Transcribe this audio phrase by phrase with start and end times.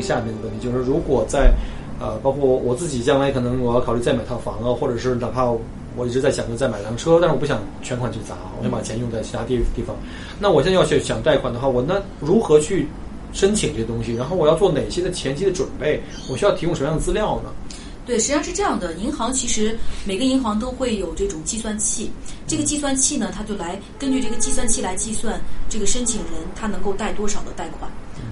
[0.00, 0.64] 下面的问题？
[0.64, 1.52] 就是如果在，
[2.00, 5.44] 呃，包括我自己将来可能我要考虑再买套房啊，或者是哪怕
[5.96, 9.96] 我一直在想着再买辆车，但是我不想全款去砸，我想把钱用在其他地地方。
[10.38, 12.86] 那我现在要去想贷款的话，我那如何去
[13.32, 14.14] 申请这些东西？
[14.14, 16.00] 然后我要做哪些的前期的准备？
[16.30, 17.50] 我需要提供什么样的资料呢？
[18.06, 22.10] 对，实际上是这样的，银行其实每个银行都会有这种计算器，
[22.46, 27.88] 这个计算器呢，它就来根据这个计算器来计算这个申请人他能够贷多少的贷款，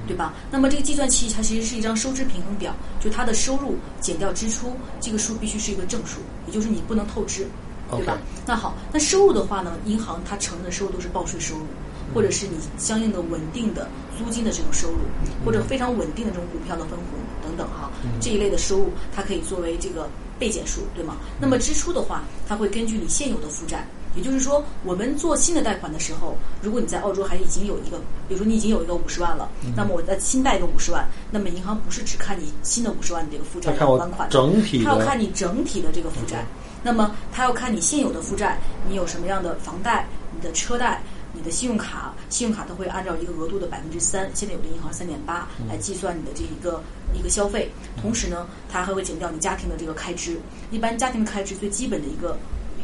[0.08, 0.32] 对吧？
[0.50, 7.46] 那么这个计算器它其实是一张收支平衡表，就它的收入减掉支出，这个数必须是一个正数，也就是你不能透支，
[7.90, 11.66] 对吧那好，那收入的话呢，银行它承认的收入都是报税收入，
[12.14, 14.98] 或者是你相应的稳定的租金的这种收入，
[15.44, 21.16] 或者非常稳定的这种股票的分红等等哈，这一类的收入它可以作为这个被减数，对吗？
[21.38, 23.86] 那么支出的话，它会根据你现有的负债。
[24.19, 36.44] 也就是说，我们做新的贷款的时候，如果你在澳洲还已经有一个，比如说你已经有一个五十万了，那么我再新贷一个五十万，那么银行不是只看你新的五十万的这个负债他看我还款的，整体的它要看你整体的这个负债。
[36.83, 46.80] 那么他要看你现有的负债，你有什么样的房贷、你的车贷、你的信用卡，信用卡它会按照一个额度的百分之三，现在有的银行三点八来计算你的这一个
[47.12, 47.70] 一个消费。
[48.00, 50.38] 同时呢，它还会减掉你家庭的这个开支。
[50.70, 52.38] 一般家庭的开支最基本的一个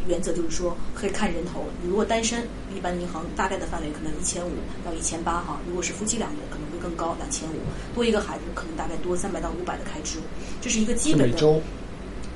[0.06, 1.64] 原则就是说，可以看人头。
[1.82, 4.50] 你如果单身，一般银行大概的范围可能一千五
[4.84, 5.58] 到一千八哈。
[5.66, 7.54] 如果是夫妻两个，可能会更高，两千五。
[7.94, 10.18] 多一个孩子，可能大概多三百到五百的开支。
[10.60, 11.60] 这是一个基本的每周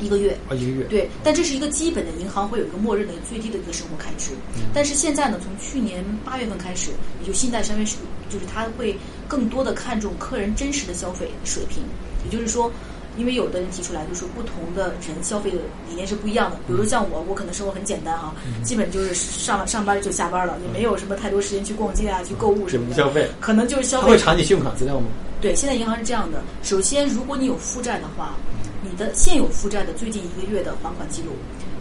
[0.01, 0.37] 一个月。
[0.49, 0.85] 啊一个月？
[0.85, 4.33] 对，但这是一个基本的，银行会有一个默认的最低的一个生活开支。
[4.73, 7.97] 但是现在呢，从去年八月份开始，也就信贷商业是，
[8.31, 8.97] 就是他会
[9.27, 11.83] 更多的看重客人真实的消费水平。
[12.25, 12.71] 也就是说，
[13.19, 15.59] 因为有的人提出来，就是说不同的人消费的
[15.89, 16.57] 理念是不一样的。
[16.67, 22.95] 比如说像我，我可能生活很简单哈，基本就是上了上班就下班了，也没有什么太多时间去逛街啊、去购物什么的。
[22.95, 25.07] 消费可能就是消他费会查你信用卡资料吗？
[25.41, 28.35] 对，现在银行是这样的：首先，如果你有负债的话，
[28.83, 31.33] 你的现有负债的最近一个月的还款记录，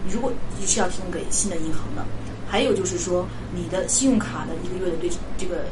[0.06, 2.03] 你如果你是要提供给新的银行的。
[2.50, 5.64] 还有就是说，你的信用卡的一个月的对这个呃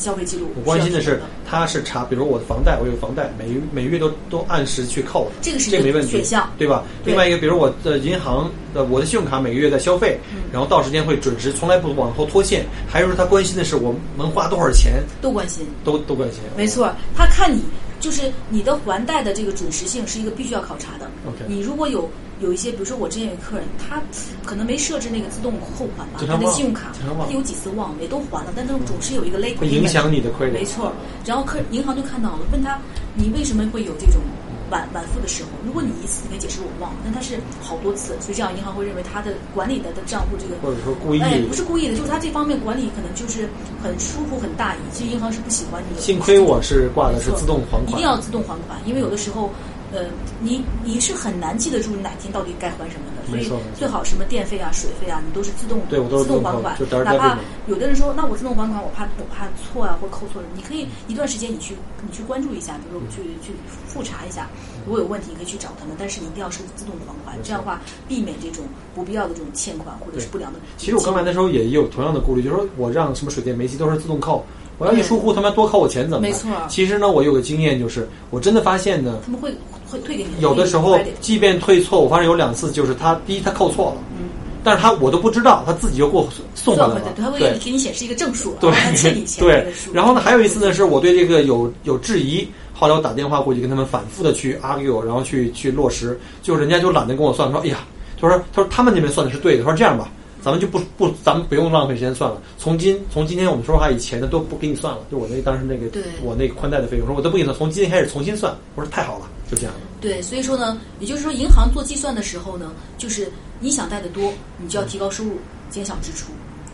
[0.00, 6.82] 消费记录，我关心的是他是查，比如我的房贷，我有房贷，每每月都都按时去扣，这个是这没问题，选项对吧？
[7.04, 12.64] 另外一个，比如我的银行的我的信用卡每个月在消费，嗯然后到时间会准时，从来不往后拖欠。
[12.88, 15.66] 还有说他关心的是我能花多少钱，都关心。
[15.84, 16.40] 都都关心。
[16.56, 17.62] 没错，他看你
[18.00, 21.08] 就是你的还贷的这个准时性是一个必须要考察的。
[21.46, 22.08] 你如果有
[22.40, 24.02] 有一些，比如说我之前有客人，他
[24.44, 30.92] 可能没设置那个自动扣款吧，他的信用卡他有几次忘了，也都还了，但他总是有一个 late 会影响你的 credit 没错，
[31.26, 32.78] 然后客银行就看到了，问他
[33.14, 34.22] 你为什么会有这种
[34.70, 35.50] 晚晚付的时候？
[35.66, 43.48] 如果你一次你可以解释我忘了，但他是好多次，所以这样银行会认为他的管理的的账户这个或者说故意哎，不是故意的，就是他这方面管理可能就是
[43.82, 44.78] 很疏忽、很大意。
[44.92, 46.00] 其实银行是不喜欢你的。
[46.00, 49.50] 幸亏我是挂的是自动还款一定要自动还款，因为有的时候，
[49.92, 50.06] 呃，
[50.40, 63.52] 你你是很难记得住你哪天到底该还什么的，所以最好什么电费啊、水费啊，你都是自动对我都是自动还款哪怕有的人说，那我自动还款，我怕我怕错啊或扣错了，你可以一段时间你去你去关注一下，比如说去去
[63.86, 64.48] 复查一下，
[64.86, 68.64] 如果有问题你可以去找他们，但是你一定要是自动还款，这样的话避免这种
[68.94, 70.60] 不必要的这种欠款或者是不良的。
[70.76, 74.44] 其实我刚来的时候也有同样的顾虑，就是说我让什么水电煤气都是自动扣，
[74.80, 76.22] 我要一疏忽，他们多扣我钱怎么办？
[76.22, 79.54] 没错其实呢，我有个经验，就是我真的发现呢，他们会
[79.86, 84.30] 会退给你，有的时候即便退错，我发现有两次就是他第一他扣错了，嗯，
[84.64, 89.66] 但是他我都不知道，他自己就给我送回来了对，，他会给你显示一个正数，对欠你钱这对。。
[89.92, 97.80] 然后呢，还有一次呢，是我对这个有有质疑，后来我打电话过去跟他们反复的去 argue，然后去去落实，就人家就懒得跟我算，说哎呀，
[98.18, 100.10] 他说他说他们那边算的是对的，他说这样吧。
[100.42, 102.40] 咱们就不不，咱们不用浪费时间算了。
[102.58, 108.56] 从今从今天我们说话以前的都不给你算了，就我那当时那个对我那个宽带的费用，说我都不给你算，从今天开始重新算。
[108.74, 109.80] 我说太好了，就这样的。
[110.00, 115.38] 对，所以说呢，也就是说，银行做计算的时候呢，就是你想贷的多，你就要提高收入，
[115.70, 116.32] 减少支出。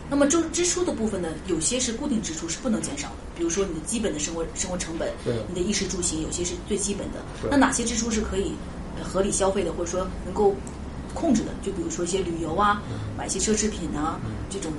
[0.09, 3.15] 那么支支出的部分呢，有些是固定支出，是不能减少的。
[3.35, 7.17] 比如说你的基本的生活生活成本对，你的衣食住行，有些是最基本的。
[7.51, 8.53] 那哪些支出是可以
[8.97, 10.55] 呃合理消费的，或者说能够
[11.17, 11.51] 控制的？
[11.63, 12.81] 就比如说一些旅游啊，
[13.17, 14.19] 买一些奢侈品啊，
[14.49, 14.71] 这种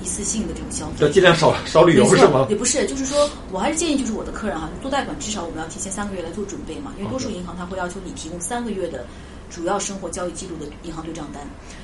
[0.00, 2.46] 一次性的这种消费，要尽量少少旅游是吗？
[2.48, 9.04] 也不是，就是说我还是建议，就是我的客人哈，做贷款至少我们要提前三个月来做准备嘛，因为多数银行它会要求你提供三个月的
[9.50, 11.42] 主要生活交易记录的银行对账单。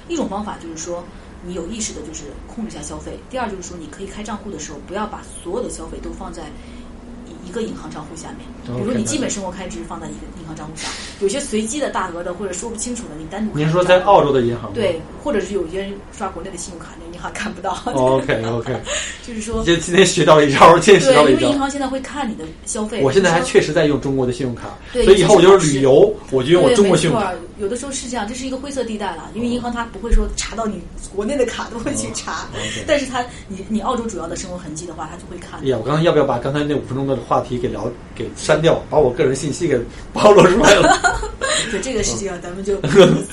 [0.08, 1.04] 一种方法就是说，
[1.44, 6.44] 你有意识的就是控制一下消费；第二就是说，你可以开账户的时候，不要把所有的消费都放在
[7.48, 8.46] 一一个银行账户下面，
[8.76, 10.90] 比如说你基本生活开支放在一个银行账户上，
[11.20, 14.70] 有些随机的大额的或者说不清楚的，你单独您说在澳洲的银行？
[14.74, 17.76] 对，或者是有些人刷国内的信用卡，那银行看不到。
[17.84, 18.80] OK OK，
[19.26, 21.58] 就是说，这今天学到了一招，今天学到了，一招因为银。
[21.58, 23.00] 行现在会看你的消费。
[23.02, 27.32] 我现在还确实在用中国的信用卡，对所以以后我就是旅游，我就用我，中国信用卡。
[27.58, 30.80] 有的时候是这样，这是一个灰色地带了，因为银行它不会说查到你
[31.12, 32.46] 国内的卡都会去查，
[32.86, 35.66] 但是它你你澳洲主要的生活痕迹的话，它就会看哎。
[35.66, 39.76] 呀，我刚刚要不要把刚才那五分钟的话题给聊给删掉，把我个人信息给
[40.12, 40.96] 暴露出来了？
[41.72, 42.80] 对这个事情啊，咱们就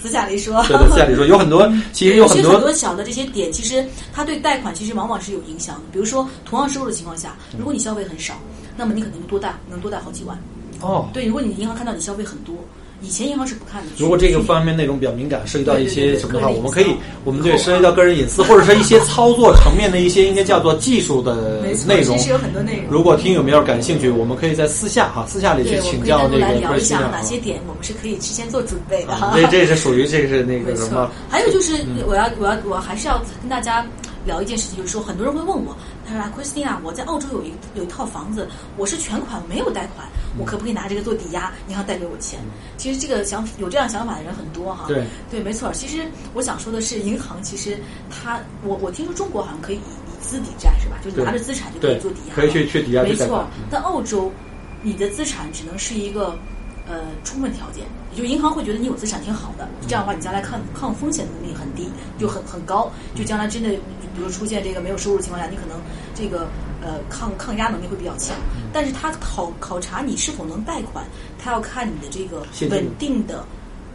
[0.02, 0.62] 私下里说。
[0.64, 3.75] 对对，私下里说有很多，其实有很多很多多小的这些点，其实
[4.14, 5.82] 它对贷款其实往往是有影响的。
[5.92, 8.36] 比如说，同样收入的情况下，如果你消费很少，
[8.78, 10.38] 那么你可能就多贷能多贷好几万。
[10.82, 11.10] 哦。
[11.14, 12.56] 对，如果你银行看到你消费很多，
[13.02, 13.88] 以前银行是不看的。
[13.98, 22.24] 如果这个方面内容比较敏感，涉及到一些什么的话，我们可以，我们对涉及到个人隐私， 或者是一些操作层面的一些应该叫做技术的内容其。
[22.26, 22.86] 实有很多内容。
[22.90, 29.14] 如果听友们要是感兴趣，我们可以在私下哈，私下里去请教那个来聊一下啊哪些点我们是可以提前做准备的。
[29.14, 31.74] 啊这这是属于这是那个什么，还有就是
[32.08, 33.86] 我要我要我还是要跟大家
[34.26, 35.76] 聊一件事情，就是说很多人会问我，
[36.08, 38.48] 他说啊，Christina，我在澳洲有一有一套房子，
[38.78, 40.08] 我是全款没有贷款，
[40.38, 42.40] 我可不可以拿这个做抵押，银行贷给我钱？
[42.78, 44.86] 其实这个想有这样想法的人很多哈。
[44.88, 45.72] 对对，没错。
[45.74, 47.78] 其实我想说的是，银行其实
[48.10, 50.98] 它，我我听说中国好像可以以以资抵债是吧？
[51.04, 53.48] 就是拿着资产就可以做抵押，可以去去抵押没错。
[53.70, 54.32] 但澳洲，
[54.82, 56.38] 你的资产只能是一个
[56.88, 65.78] 呃充分条件，也就银行会觉得你有资产挺好的，这样的话你将来抗抗风险能力很低，就很很高，就将来真的比如出现这个没有收入的情况下，你可能
[66.16, 66.48] 这个
[66.82, 68.36] 呃抗抗压能力会比较强。
[68.72, 71.06] 但是他考考察你是否能贷款，
[71.38, 73.46] 他要看你的这个稳定的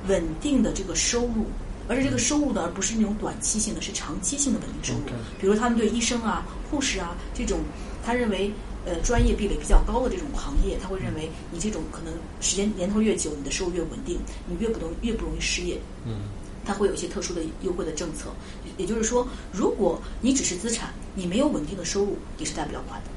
[0.09, 1.47] 稳定的这个收入。
[1.89, 5.01] 而且这个收入呢，而不是那种短期性的，是长期性的稳定收入。
[5.41, 7.59] 比如他们对医生啊、护士啊这种，
[8.05, 8.53] 他认为
[8.87, 15.79] 呃专业壁垒比较高的这种行业，他会认为你这种可能时间年头越久，你的收入越稳定，你越不容越不容易失业。
[16.07, 16.23] 嗯，
[16.65, 18.31] 它会有一些特殊的优惠的政策。
[18.79, 23.11] 也就是说，如果你只是资产，你没有稳定的收入，你是贷不了款的。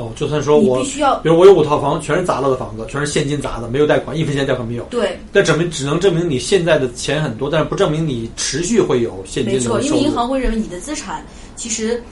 [0.00, 4.84] 哦，就算说我，你必须要比如我有五套房，全是砸了的房子，全是现金砸的，没有贷款，一分钱贷款没有。
[4.84, 9.94] 对，但证明只能证明你现在的钱很多，但是不证明你持续会有现金没错，的收入。
[9.96, 12.02] 因为银行会认为你的资产其实。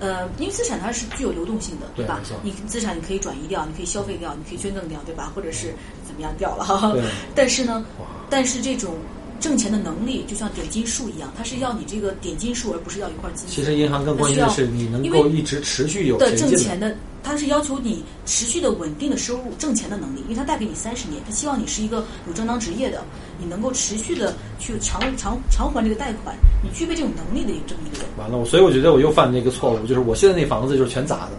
[0.00, 2.20] 呃，因为资产它是具有流动性的，吧对吧？
[2.42, 5.32] 你资产你可以转移掉，你可以消费掉，你可以捐赠掉，对吧？
[5.34, 5.74] 或者是
[6.06, 6.64] 怎么样掉了。
[7.34, 7.84] 但是呢，
[8.30, 8.94] 但是这种
[9.40, 13.48] 挣钱的能力就像点金术一样，它是要你这个点金术，而不是要一块金。
[13.48, 16.36] 其实银行更关心的是你能够一直持续有的。
[16.36, 23.02] 挣钱的，它是要求你持续的稳定的收入、挣钱的能力，因为它贷给你三十年，它希望你是一个有正当职业的，
[23.38, 28.06] 你能够持续的去偿偿偿还这个贷款，你具备这种能力的这么一个人。
[28.18, 31.32] 完了，我所以我觉得我又犯那个错误，就是我现在那房子就是全砸的，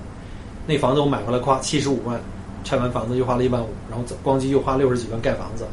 [0.65, 2.19] 那房子我买回来花七十五万，
[2.63, 5.65] 拆完房子又花了一万五，然后光机又花六十几万盖房子，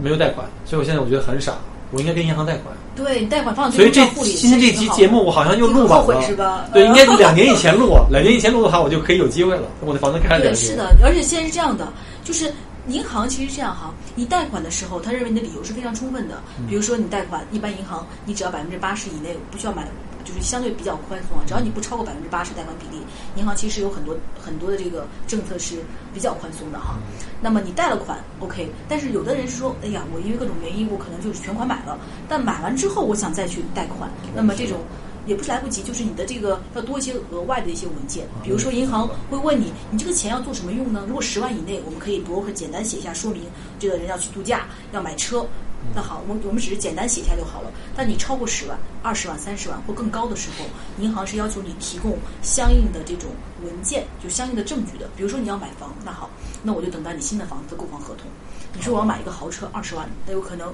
[0.00, 1.54] 没有贷款，所以我现在我觉得很傻，
[1.90, 2.74] 我应该跟银行贷款。
[2.96, 6.66] 对，你贷款放在所以这今天这期节目我好像又录晚后悔了，是吧？
[6.72, 9.62] 对，应该是两年以前录，两年以前录的话，我就可以有机会了。
[9.80, 11.92] 我的房子开了两对，年，是的，而且现在是这样的，
[12.24, 12.52] 就是
[12.88, 16.42] 银行其实这样哈，你贷款的时候，他认为你的理由是非常充分的。
[16.58, 19.86] 嗯比如说你贷款，一般银行你只要百分之八十以内不需要买，
[20.24, 23.00] 就是相对比较宽松啊，只要你不超过百分之八十贷款比例，
[23.36, 25.76] 银行其实有很多很多的这个政策是
[26.12, 26.98] 比较宽松的哈。
[27.40, 34.78] 那么你贷了款，OK，但是有的人是说，哎呀，我因为各种原因，我可能就是全款买了，但买完之后我想再去贷款，那么这种。
[35.26, 41.04] 也不是来不及，就是你的这个要多一些额外的一些文件，比如说银行会问你，你这个钱要做什么用呢？
[41.06, 43.42] 如果十万以内，我们可以 broker 简单写一下说明，
[43.78, 45.46] 这个人要去度假，要买车，
[45.94, 47.70] 那好，我我们只是简单写一下就好了。
[47.96, 50.64] 但你超过十万、二十万、三十万或更高的时候，
[51.02, 53.30] 银行是要求你提供相应的这种
[53.64, 55.08] 文件，就相应的证据的。
[55.16, 56.30] 比如说你要买房，那好，
[56.62, 58.26] 那我就等待你新的房子的购房合同。
[58.74, 60.72] 你说我要买一个豪车二十万，那有可能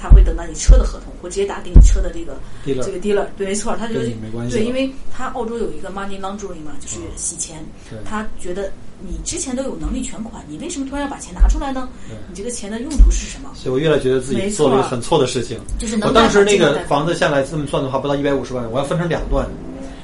[0.00, 7.62] 他会等到你车的合同，或直接打给你车的这个这个 dealer，对，没错，他觉得没关系对，因为他澳洲有一个 money laundering 嘛，就是洗钱，
[8.04, 11.88] 他觉得你之前都有能力全款，你为什么突然要把钱拿出来呢？
[12.28, 13.50] 你这个钱的用途是什么？
[13.54, 15.58] 所以我越来觉得自己做了一个很错的事情。
[15.78, 19.46] 就是能我当时那个房子下来这么算的话，不到一百五十万，我要分成两段，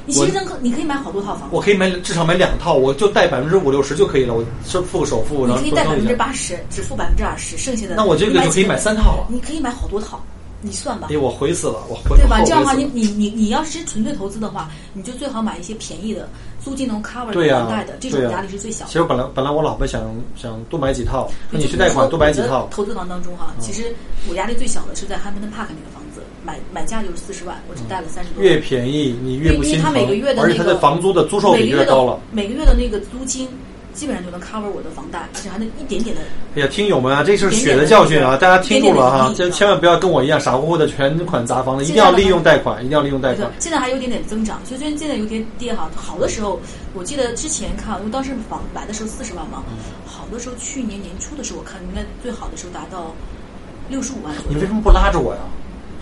[0.06, 6.14] 你其实能你可以买好多套房子，我可以买至少买两套，我就贷百分之五六十就可以了，我是付个首付，然后你可以贷百分之。
[6.16, 9.26] 八十，只付百分之二十，剩下的那我这个就可以买三套了。
[9.30, 10.20] 你可以买好多套。
[10.62, 12.42] 你算吧哎，，我回死了，我回对吧？
[12.44, 16.28] 这样的话，你你你你要是纯粹投资的话，你就最好买一些便宜的，
[16.62, 18.98] 租金能 cover 房贷的，这种压力是最小的其。
[18.98, 23.94] 实本来本来我老婆想想多买几套，说你去贷款多买几套，嗯投资房当中哈，其实
[24.28, 28.52] 我压力最小的是在汉密顿 Park 那个房子，买买价就是四十万，我只贷了三十多万。
[28.52, 32.20] 越便宜你越不因为心疼它每个月，的而且它的房租的租售比越高了。
[32.30, 33.48] 每个月的那个租金
[33.92, 36.22] 基本上就能 cover 我的房贷，而且还能一点点的。
[36.56, 38.36] 哎呀，听友们啊，这是血的教训啊！
[38.36, 45.90] 大家听住了哈，千万不要跟我一样傻乎乎的全款砸房子，一定要利用贷款，一定要利用贷款。，现在还有点点增长，所以现在有点跌哈。
[45.94, 46.60] 好的时候，
[46.94, 53.14] 我记得之前看，因为当时房买的时候四十万嘛，嗯好的时候去年年初的时候，我看应该最好的时候达到
[53.88, 54.66] 六十五万左右你为。
[54.66, 55.40] 什么不拉着我呀？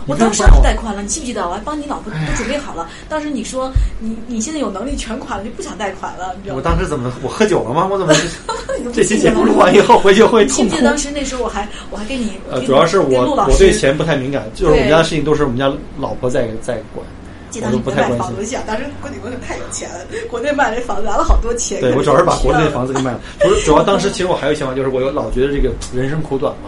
[0.09, 1.47] 你我当时为什么不让我贷款了，你记不记得？
[1.47, 2.89] 我还帮你老婆都准备好了。
[3.09, 6.63] 当时你说你你现在有能力全款了，就不想贷款了，你知道我？
[6.63, 7.87] 当时怎么我喝酒了吗？
[7.91, 8.15] 我怎么
[8.95, 18.11] 这期记得了节目录完以后回去会你记不记得当时那时候我还我还给你呃，主要是我我对钱不太敏感，就是我们家的事情都是我们家老婆在在管，我都记得你不太关
[18.47, 20.01] 心当时国内国内太有钱了，
[20.31, 21.81] 国内卖那房子拿了好多钱。
[21.81, 22.93] 对，我主要是把国内的房子。
[22.93, 23.21] 给卖了。
[23.41, 26.68] 不是，主要当时其实我还有想法，就是我有老觉得这个人生苦短嘛，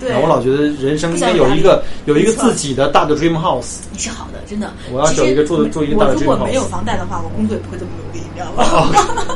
[0.00, 3.76] 对然后我老觉得人生应该有一个有一个自己的大的 dream house。
[3.92, 4.70] 你是好的，真的。
[4.90, 8.64] 我要是有一个住的住一个大的如果 dream house 没有房贷的话，我工作也不会这么努力，你知道吗？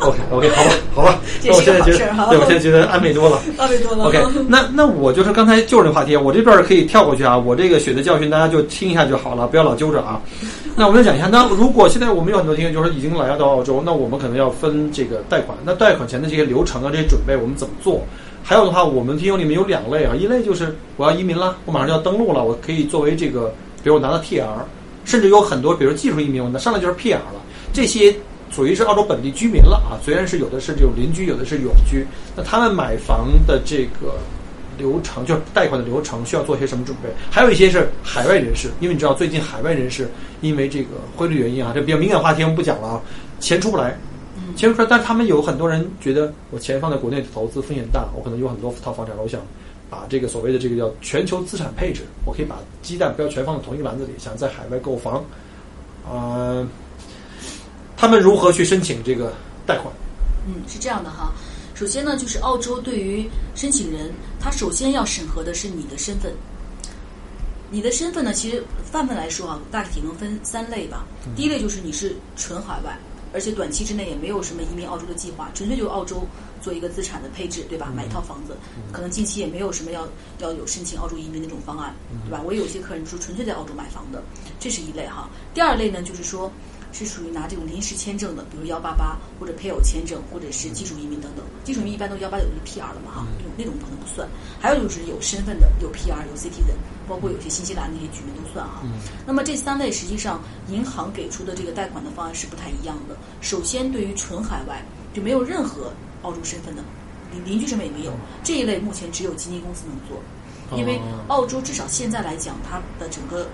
[0.00, 1.98] 哦，OK OK，好吧， 好吧，那我现在觉得，
[2.30, 3.38] 对我现在觉得安慰多了。
[3.58, 4.04] 安慰多了。
[4.06, 4.18] OK，
[4.48, 10.20] 那那我就是刚才就是这个话题，我这边儿可以跳过去啊，我这个血的教训大家就听一下就好了，不要老揪着啊。
[10.76, 18.02] 那我们来讲一下，那如果现在我们有很多听众就是已经来到澳洲，那我们可能要分这个贷款，那贷款前的这些流程啊，这些准备我们怎么做？
[18.46, 23.48] 还有的话，我们听友里面有两类啊，一类就是我要移民了，我马上就要登陆了，我可以作为这个，
[23.82, 24.44] 比如我拿到 TR，
[25.06, 27.40] 甚至有很多，比如技术移民，我上来就是 PR 了，
[27.72, 28.14] 这些
[28.50, 29.96] 属于是澳洲本地居民了啊。
[30.04, 34.16] 虽然是有的是这种邻居，有的是永居，那他们买房的这个
[34.76, 37.08] 流程，就是贷款的流程，需要做些什么准备？
[37.30, 40.06] 还有一些是海外人士，因为你知道最近海外人士
[40.42, 43.00] 因为这个汇率原因啊，这比较敏感话题我们不讲了啊，
[43.40, 43.98] 钱出不来。
[44.56, 49.40] 钱出来，但是他们有很多人觉得我钱放在国内投资风险大，我可能有很多套房产，我想
[49.90, 55.24] 把这个所谓的这个叫全球资产配置，我可以把鸡蛋不要全放在同一个篮子里，想在海外购房，
[56.08, 56.66] 呃，
[57.96, 59.32] 他们如何去申请这个
[59.66, 59.92] 贷款？
[60.46, 61.32] 嗯，是这样的哈。
[61.74, 66.32] 首先呢，就是澳洲对于申请人，他首先要审核的是你的身份。
[67.70, 71.04] 你的身份呢，其实泛泛来说啊，大体能分三类吧。
[71.34, 72.96] 第一类就是你是纯海外，
[73.34, 76.24] 而且短期之内也没有什么移民澳洲的计划，纯粹就澳洲
[76.62, 77.92] 做一个资产的配置，对吧？
[77.94, 78.56] 买一套房子，
[78.92, 81.92] 可能近期也没有什么要要有申请澳洲移民那种方案，
[82.24, 82.40] 对吧？
[82.44, 84.22] 我也有些客人说纯粹在澳洲买房的，
[84.60, 85.28] 这是一类哈。
[85.52, 86.50] 第二类呢，就是说
[86.94, 91.44] 是属于拿这种临时签证的，比如幺八八或者配偶签证，或者是技术移民等等。
[91.64, 94.28] 技术移民一般都幺八九就是 PR 了嘛哈，那种那种可能不算。
[94.60, 98.80] 还有就是有身份的，有 PR 有 citizen，包括有些新西兰那些居民都算哈。
[99.26, 103.16] 那么这三类实际上银行给出的这个贷款的方案是不太一样的。
[103.40, 104.80] 首先，对于纯海外
[105.12, 106.82] 就没有任何澳洲身份的，
[107.32, 108.12] 邻邻居身份也没有，
[108.44, 113.48] 这一类目前只有基金公司能做，因为哦澳洲至少现在来讲，它的整个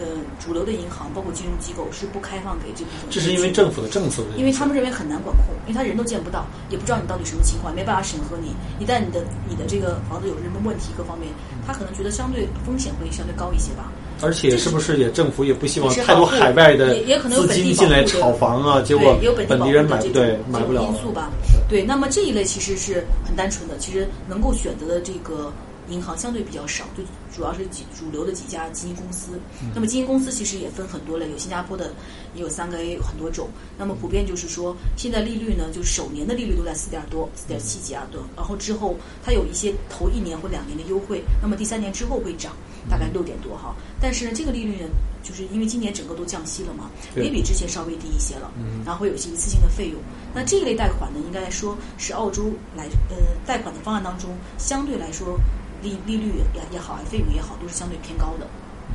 [0.00, 0.06] 呃
[0.38, 8.54] 主流的银行包括金融机构是不开放给这部分这是因为政府的政策因，为他们认为很难管控，因为他人都见不到，也不知道你到底什么情况，没办法审核你。
[8.78, 11.30] 一旦你的你的这个房子有什么问题，各方面，
[11.66, 13.90] 他可能觉得相对风险会相对高一些吧。
[14.22, 21.30] 而且是不是也政府也不希望太多海外的也也可能有资金进来炒房啊，结果有本地人买对买不了因素吧。
[21.68, 25.52] 对，那么这一类其实是很单纯的，其实能够选择的这个
[25.88, 27.02] 银行相对比较少，就
[27.34, 29.32] 主要是几主流的几家基金公司。
[29.62, 31.92] 嗯那么基金公司其实也分很多类，有新加坡的，
[32.34, 33.48] 也有三个 A，有很多种。
[33.76, 42.52] 那么普遍就是说，现在利率呢，就是首年的利率都在四点多、四点七几啊多，然后之后它有一些头一年或两年的优惠，那么第三年之后会涨，
[42.88, 43.74] 大概六点多哈。
[44.00, 44.88] 但是呢，这个利率呢，
[45.22, 48.52] 就是因为今年整个都降息了嘛，也比之前稍微低一些了，
[48.84, 50.00] 然后会有一些一次性的费用。
[50.34, 55.38] 那这一类贷款呢，应该来说是澳洲来呃贷款的方案当中，相对来说
[55.84, 58.46] 利利率也也好，费用也好，都是相对偏高的。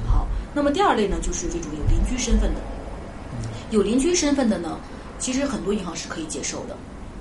[0.05, 2.59] 好，那么第二类呢，就是这种有邻居身份的，
[3.69, 4.77] 有邻居身份的呢，
[5.19, 6.75] 其实很多银行是可以接受的。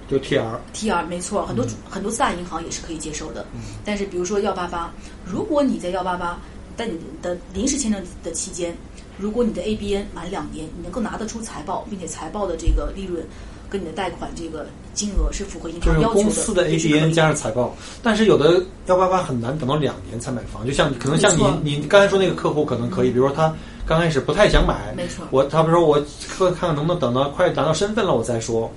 [0.08, 3.44] 就 TR，TR 没错，很多、嗯很多四大银行也是可以接受的。
[3.84, 4.90] 但是比如说幺八八，
[5.22, 6.40] 如果你在幺八八，
[6.76, 8.74] 在你的临时签证的期间，
[9.18, 13.22] 如果你的 ABN 满两年，你能够拿得出财报，并且财报的这个利润
[13.70, 17.00] 跟你的贷款这个金额是符合银就是行要求公司的这是可以。
[17.00, 23.54] ABN 加上财报，但是有的幺八八很难等到两年才买房，就像可能像你你刚才说那个客户可能可以，比如说他
[23.86, 25.24] 刚开始不太想买，没错。
[25.30, 25.96] 我他比如说我
[26.28, 28.70] 看看看能不能等到快拿到身份了我再说，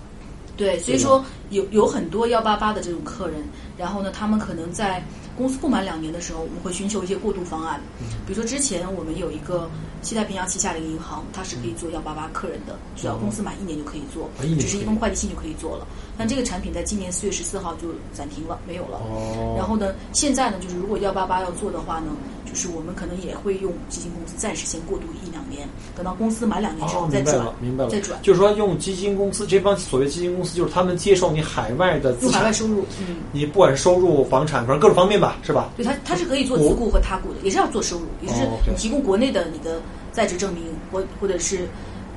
[0.58, 3.42] 对，所以说有有很多幺八八的这种客人，
[3.78, 5.04] 然后呢，他们可能在
[5.42, 7.82] 公司不满两年的时候，我们会寻求一些过渡方案。
[8.28, 9.68] 比如说之前我们有一个
[10.04, 14.30] 西太平洋旗下的一个银行，它是可以做幺八八客人的，只要公司满一年就可以做
[14.60, 15.88] 只是一封快递信就可以做了。
[16.16, 19.00] 但这个产品在今年四月十四号就暂停了，没有了。
[19.00, 22.16] 哦然后呢，现在呢，就是如果幺八八要做的话呢，
[22.52, 28.20] 就是我们可能也会用基金公司暂时先过渡一两年，等到公司满两年之哦，后再转，明白了，明白了，再转。
[28.22, 35.70] 就是说用基金公司这帮所谓基金公司，就是他们接受你海外的资产，用海外收入，嗯，你不管是收入、房产，反正各种方面吧，是吧？
[35.78, 39.80] 对，他他是可以做自雇和他雇的，也是要做收入，也是你提供国内的你的
[40.12, 41.68] 在职证明或或者是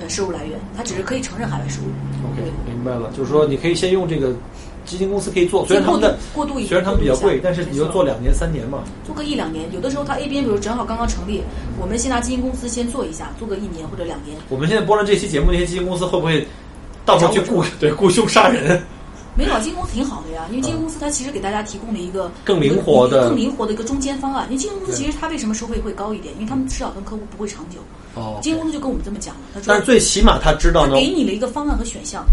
[0.00, 1.88] 呃收入来源，他只是可以承认海外收入。
[2.32, 4.34] OK，对明白了，就是说你可以先用这个
[4.84, 8.84] 基金公司可以做，虽然他们的过渡虽然他们比较贵，但是你就做两年、三年嘛。
[9.06, 11.42] 做个一两年，有的时候他 A 边比如正好刚刚成立，
[11.80, 16.46] 我们先拿基金公司先做一下，做个一年或者两年，我们现在播了这期节目，那些基金公司会不会
[17.04, 18.82] 到时候去雇对雇凶杀人？
[19.36, 24.46] 没有啊，基金公司挺好的呀，因为基金公司它其实给大家提供了一个更灵活的更灵活的一个中间方案。
[24.48, 26.32] 因为基金公司其实它为什么收费会高一点？
[26.34, 27.80] 因为他们至少跟客户不会长久。
[28.14, 32.24] 哦基金公司就跟我们这么讲了，他说但是最起码他知道呢，他给你了一个方案和选项，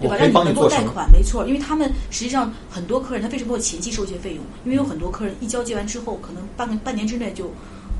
[0.00, 0.14] 对吧？
[0.14, 1.46] 我让你能够贷款，没错。
[1.46, 4.44] 因为他们实际上很多客人他为什么会前期收一些费用？
[4.64, 7.50] 因为有很多客人一交接完之后，可能半个半年之内就。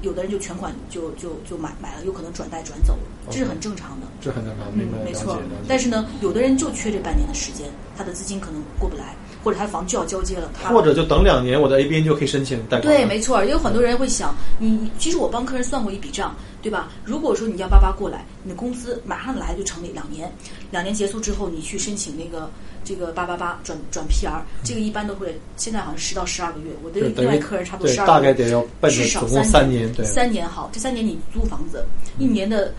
[0.02, 4.07] 有的人就全款就就就买买了，有可能转贷转走了，这是很正常的。
[4.19, 5.38] 这很正常，嗯，没错。
[5.69, 12.82] 但是呢，有的人就缺这半年的时间，他的资金可能过不来，或者他房就要交接了，他或者就等两年，我的 A B N 就可以申请贷款。
[12.82, 16.88] 对，没错，也有很多人会想，你其实我帮客人算过一笔账，对吧？
[17.04, 20.30] 如果说你幺八八过来，你的工资马上来就成立两年，
[20.70, 22.50] 两年结束之后，你去申请那个
[22.85, 31.85] 这个八八八转转 PR，这个一般都会现在好像十到十二个月，我的另外客人差不多十二大概得要至少三年，对，三年好，这三年你租房子，
[32.18, 32.73] 一年的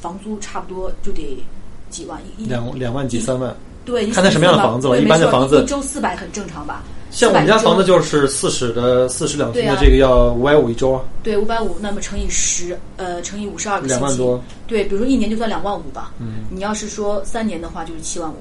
[0.00, 1.44] 房租差不多就得
[1.90, 3.54] 几万，一一两两万几三万。
[3.86, 6.82] 对，你看他什么样的房子了一般的房子一周四百很正常吧？
[7.10, 14.42] 像我们家400一周房子就是四室的四室两厅的，这个要五百五一周啊，对，五百五，那么乘以十，呃，乘以五十二个星期，两万多。
[14.66, 16.12] 对，比如说一年就算两万五吧。
[16.18, 18.36] 嗯，你要是说三年的话，就是七万五，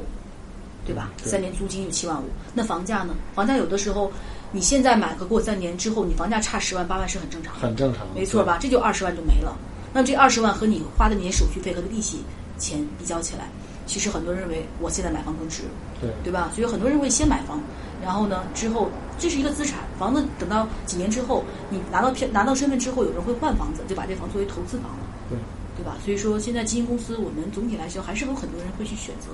[0.86, 1.12] 对吧？
[1.22, 2.26] 对三年租金就七万五。
[2.54, 3.14] 那房价呢？
[3.34, 4.12] 房价有的时候，
[4.52, 8.58] 你现在买和过三年之后，你房价差十万八万是很正常的，很正常，没错吧？
[8.60, 9.56] 这就二十万就没了。
[9.94, 12.20] 那这二十万和你花的那些手续费和利息
[12.58, 13.48] 钱比较起来，
[13.86, 15.64] 其实很多人认为我现在买房更值，
[16.02, 16.10] 对？
[16.24, 16.50] 对吧？
[16.54, 17.60] 所以很多人会先买房，
[18.04, 25.38] 然后呢，之后这是一个资产，房子等到几年之后，你拿到票拿到身份之后，有人会换房子，就把这房作为投资房了，对
[25.78, 25.98] 对吧？
[26.04, 29.28] 所以说现在基金公司，我们总体来说还是有很多人会去选择，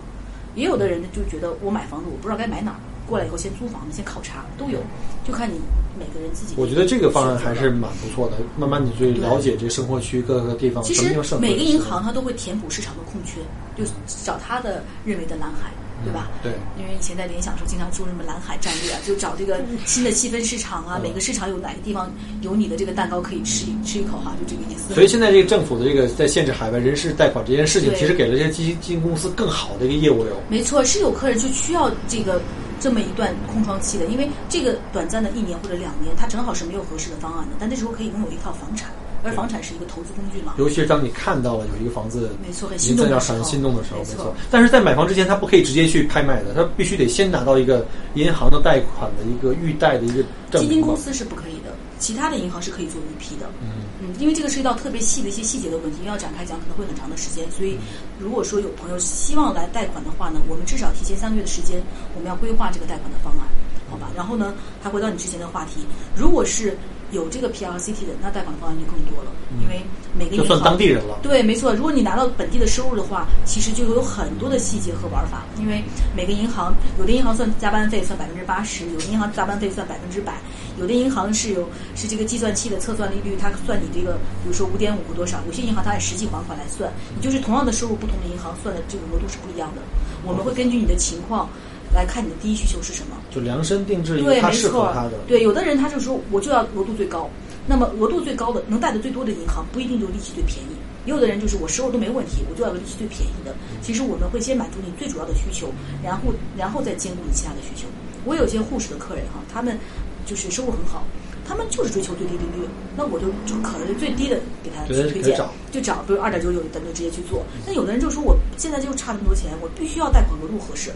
[0.56, 2.80] 也有的人呢就觉得我买房子我不知道该买哪儿，
[3.12, 4.80] 过来以后先租房子先考察都有，
[5.28, 5.60] 就看你
[6.00, 6.54] 每个人自己。
[6.56, 13.42] 我觉得这个方案还是蛮不错的，慢慢你去了解这生活区各个地方其实每个银行它都会填补市场的空缺，
[13.76, 13.84] 就
[14.24, 15.70] 找它的认为的蓝海，
[16.06, 16.30] 对吧？
[16.42, 22.10] 对因为以前在联想的时候经常说什么蓝海战略啊，就找这个 新的细分市场啊，嗯每个市场有哪个地方
[22.42, 24.94] 有你的这个蛋糕可以吃一吃一口哈，就这个意思。
[24.94, 30.34] 所以现在这个政府的这个在限制海外人士贷款这件事情，其实给了这些基金基金公司更好的一个业务流。
[30.50, 32.42] 没错，是有客人就需要这个
[32.82, 38.90] 这么一段空窗期的，因为这个短暂的一年或者两年，他正好是没有合适的方案的，但那时候可以拥有一套房产，
[39.24, 40.56] 而房产是一个投资工具嘛。
[40.58, 44.34] 尤其是当你看到了有一个房子，没错很心动的时候心动的时候，没错。
[44.50, 50.24] 但是在买房之前，他不可以直接去拍卖的，他必须得先拿到一个银行的贷款的一个预贷的一个
[50.60, 50.98] 基金公。
[50.98, 51.61] 司是不可以的，
[52.02, 53.48] 其他的银行是可以做预批的。
[53.62, 57.50] 嗯嗯，因为这个涉及到特别细的一些细节的问题，要展开讲可能会很长的时间。
[57.52, 57.78] 所以，
[58.20, 61.82] 如果说有朋友希望来贷款的话呢，我们至少提前三个月的时间，
[62.16, 63.48] 我们要规划这个贷款的方案，
[63.90, 64.10] 好吧？
[64.16, 65.86] 然后呢，还回到你之前的话题，
[66.18, 66.76] 如果是
[67.12, 69.84] 有这个 PRCT 的，那贷款方案就更多了，因为
[70.18, 71.20] 每个银行就算当地人了。
[71.22, 71.74] 对，没错。
[71.74, 75.44] 如果你拿到本地的收入的话，其实就有很多的细节和玩法。
[75.60, 75.84] 因为
[76.16, 80.42] 每个银行，有的银行算加班费算百分之八十，有的银行加班费算百分之百，
[80.78, 85.40] 有的银行是有是这个计算器的测算利率，它算你这个，比如说五点五或多少。
[85.48, 89.82] 有些银行它按实际还款来算，你就是同样的收入，不同的银行算的这个额度是不一样的。
[90.26, 91.50] 我们会根据你的情况
[91.94, 93.18] 来看你的第一需求是什么。
[93.32, 97.30] 就量身定制一个对，他没错适合他的。，对，有的人他就说我就要额度最高，
[97.68, 103.56] 那么额度最高的能贷的最多的银行不一定就利息最便宜，也有的人就是我收入都没问题，我就要个利息最便宜的。
[103.82, 105.72] 其实我们会先满足你最主要的需求，
[106.04, 107.88] 然后然后再兼顾你其他的需求。
[108.26, 109.78] 我有些护士的客人哈，他们
[110.26, 111.04] 就是收入很好。
[111.44, 117.44] 他们就是追求最低利率，那我就就可能最低的给他去推荐找，就找比如二点九九，咱就直接去做。
[117.66, 120.92] 那有的人就说我现在就差这么多钱，我必须要贷款额度合适。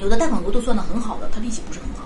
[0.00, 2.05] 有的贷款额度算的很好的，他利息不是很好，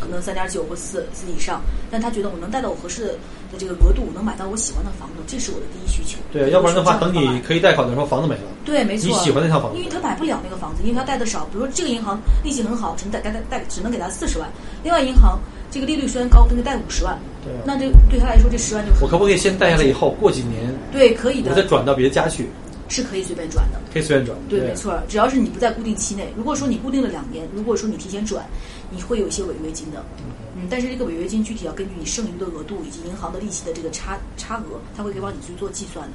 [0.00, 3.12] 可能三点九或四四以上，但他觉得我能贷到我合适的
[3.52, 6.18] 的这个额度，能买到我喜欢的房子，这是我的第一需求。
[6.32, 8.42] 对，要不然的话，等你可以贷款的时候，房子没了。
[8.64, 11.44] 对，没错，你喜欢那套房子因为他买不了那个房子，因为他贷的少。
[11.46, 14.48] 比如说这个银行利息很好，只能贷贷贷贷，只能给他四十万；
[14.82, 15.38] 另外银行
[15.70, 22.48] 这个利率虽然高，但是贷五十万，对啊那这对他来说这十万就我可不可以先贷下来以后，过几年对可以的，我再转到别的家去，
[22.88, 23.80] 是可以随便转的。
[23.92, 24.36] 可以随便转？
[24.48, 24.74] 对，没。
[24.74, 28.44] 错，只要是你不在固定期内，如果说你固定了两年，如果说你提前转，
[28.90, 30.04] 你会有一些违约金的。
[30.56, 36.12] 嗯，但是这个违约金具体要根据你剩余的额度以及银行的利息的这个差差额，他会给帮你去做计算的。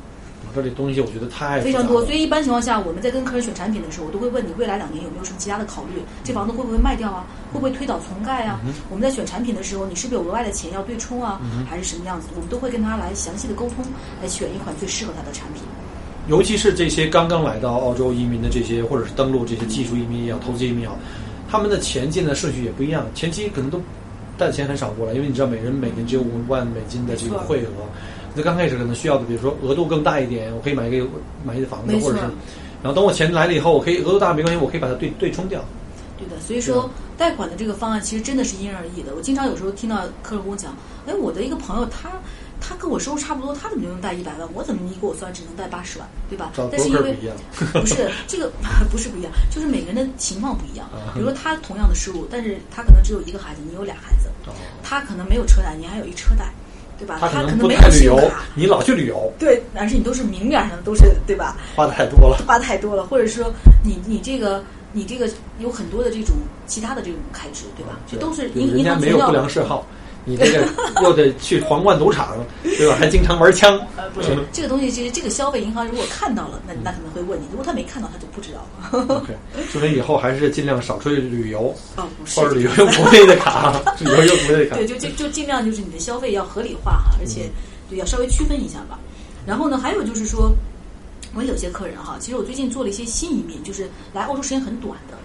[0.54, 7.26] 这东西我觉得太非常多，所以一般情况下，我们在跟客人选产品的时候，我都会问你未来两年有没有什么其他的考虑，这房子会不会卖掉啊？
[7.54, 8.60] 会不会推倒重盖啊？
[8.90, 11.40] 我们在选产品的时候，你是不是有额外的钱要对冲啊？
[11.70, 12.28] 还是什么样子？
[12.36, 13.86] 我们都会跟他来详细的沟通，
[14.22, 15.64] 来选一款最适合他的产品。
[16.28, 20.98] 尤其是这些刚刚来到澳洲移民的这些，或者是登陆这些技术移民也好，投资移民也好，
[21.52, 23.82] 他们的钱进的顺序也不一样，前期可能都
[24.38, 27.68] 带的钱很少过来，因为你知道每人每年只有五万美金的这个汇额，
[28.34, 31.06] 那刚开始可能需要的，比如说额度更大一点，我可以买一个
[31.44, 32.24] 买一个房子，或者是，
[32.82, 35.62] 然后等我钱来了以后，我可以额度大没关系，我可以把它对对冲掉。
[36.18, 39.14] 对的，所以说贷款的这个方案其实真的是因人而异的。
[39.14, 40.74] 我经常有时候听到客户跟我讲，
[41.06, 42.12] 哎，我的一个朋友他
[42.62, 44.48] 他跟我收入差不多，他怎么就能贷一百万？
[44.54, 46.52] 我怎么你给我算只能贷八十万，对吧？
[46.72, 47.18] 但是因为
[47.74, 48.52] 不 是这个
[48.92, 51.12] 不是不一样，就是每个人的情况不一样啊。
[51.14, 56.46] 比如说他同样的收入，但是他可能只有一个孩子，你有俩孩子，哦他可能没有车贷，你还有一车贷，
[57.00, 57.18] 对吧？
[57.20, 58.20] 他可能没不太旅游
[58.56, 61.58] 你老去旅游，对，而且你都是明面上都是对吧？
[61.76, 62.38] 花的太多了。
[62.46, 63.52] 花太多了，或者说
[63.84, 66.36] 你你这个你这个有很多的这种
[66.68, 67.98] 其他的这种开支，对吧？
[68.10, 69.86] 这都是对银银人家没有不良嗜好，
[70.24, 70.68] 你这个
[71.02, 72.96] 又得去皇冠赌场，对吧？
[73.00, 78.66] 还经常玩枪，呃，不是这个东西，其实这个消费银行如果看到了，那那可能会问你；如果他没看到，他就不知道。
[79.16, 79.36] OK，
[79.72, 84.86] 说明以后还是尽量少出去旅游，哦，不是或者旅游用国内的卡，旅游用国内的卡对，。
[84.86, 87.50] 就就就尽量就是你的消费要合理化哈，而且
[87.90, 89.00] 对要稍微区分一下吧。
[89.46, 90.52] 然后呢，还有就是说，
[91.34, 95.18] 我有些客人哈，其实我最近做了一些新移民，就是来澳洲时间很短的。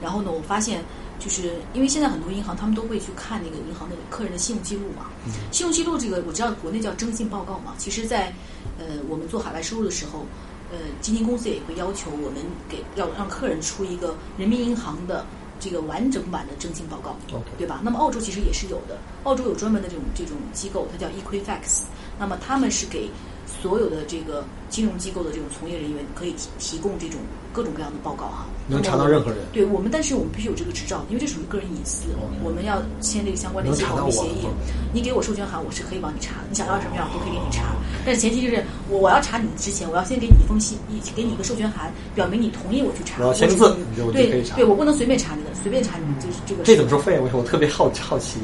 [0.00, 0.84] 然后呢，我发现
[1.24, 5.06] 就是因为现在很多银行他们都会去看那个银行的客人的信用记录嘛，
[5.50, 8.32] 信用记录这个我知道国内叫征信报告嘛，其实在
[8.78, 10.26] 呃我们做海外收入的时候。
[10.72, 15.24] 呃，基金公司也会要求我们给要让客人出一个人民银行的
[15.60, 17.14] 这个完整版的征信报告
[17.56, 17.80] 对吧？
[17.84, 21.82] 那么澳洲其实也是有的，澳洲有专门的这种这种机构，它叫 Equifax，
[22.18, 23.08] 那么他们是给
[23.46, 27.20] 所有的这个金融机构的这种从业人员可以提提供这种
[27.52, 32.06] 各种各样的报告哈，能查到任何人对我们，但是我们必须有这个执照，因为这属于个人隐私，
[32.42, 34.46] 我们要签这个相关的保密协议。
[34.92, 37.74] 你给我授权函，我是可以帮你查的，你想要什么样我都可以给你查。
[38.04, 43.20] 但是前提就是我我要查你之前，我要先给你一封信，一给你一个授权函，表明你同意我去查。
[43.20, 43.76] 我要签字
[44.12, 46.64] 对对，我不能随便查你的，随便查你这这个。
[46.64, 47.18] 这怎么收费？
[47.20, 48.38] 我我特别好好奇，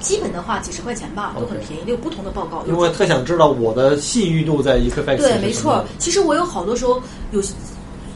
[0.00, 2.64] 基本的话几十块钱吧，都很便宜，有不同的报告。
[2.66, 5.52] 因为我特想知道我的信誉度在 Equifax 对，没。
[5.52, 7.00] 错其实我有好多时候
[7.32, 7.42] 有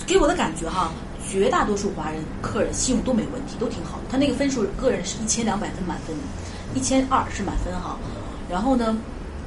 [0.06, 0.90] 给我的感觉哈，
[1.30, 4.04] 绝大多数华人客人信用都没问题，都挺好的。
[4.10, 6.16] 他那个分数，个人是一千两百分满分，
[6.74, 7.98] 一千二是满分哈。
[8.50, 8.96] 然后呢，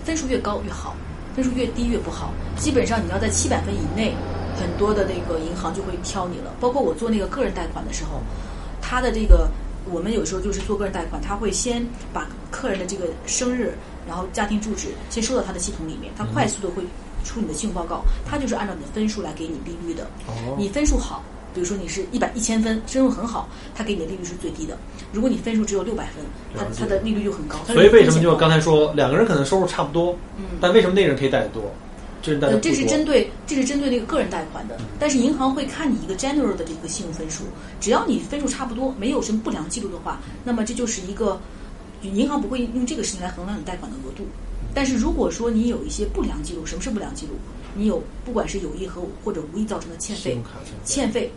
[0.03, 0.95] 分数越高越好，
[1.35, 2.31] 分数越低越不好。
[2.55, 4.15] 基本上你要在七百分以内，
[4.59, 6.53] 很多的那个银行就会挑你了。
[6.59, 8.21] 包括我做那个个人贷款的时候，
[8.81, 9.49] 他的这个
[9.91, 13.73] 我们有时候就是做个人贷款，他会先把客人的这个生日，
[14.07, 16.83] 然后家庭住址先收到他的系统里面，他快速的会
[17.23, 20.03] 出你的信用报告，他就是按照你的分数来给你利率的。
[20.27, 21.23] 哦你分数好，
[21.53, 24.77] 比如说你是一百一千分，分数很好，他给你的利率是最低的。
[25.11, 26.23] 如果你分数只有六百分，
[26.55, 27.57] 他他的利率就很高。
[27.65, 31.63] 所以为什么就就刚才说两个人可能收入差不多，嗯但为什么那个人可以贷得多，
[32.61, 37.43] 这是针对这是针对那个个人贷款的，但是银行会看你一个 general 的这个信用分数，
[37.79, 41.39] 只要你分数差不多，没有什么不良记录的话，那么这就是一个
[42.01, 44.25] 银行不会用这个事情来衡量你贷款的额度。
[44.73, 47.33] 但是如果说你有一些不良记录，什么是不良记录？
[47.75, 50.37] 你有不管是有意和或者无意造成的欠费
[50.83, 51.31] 欠费，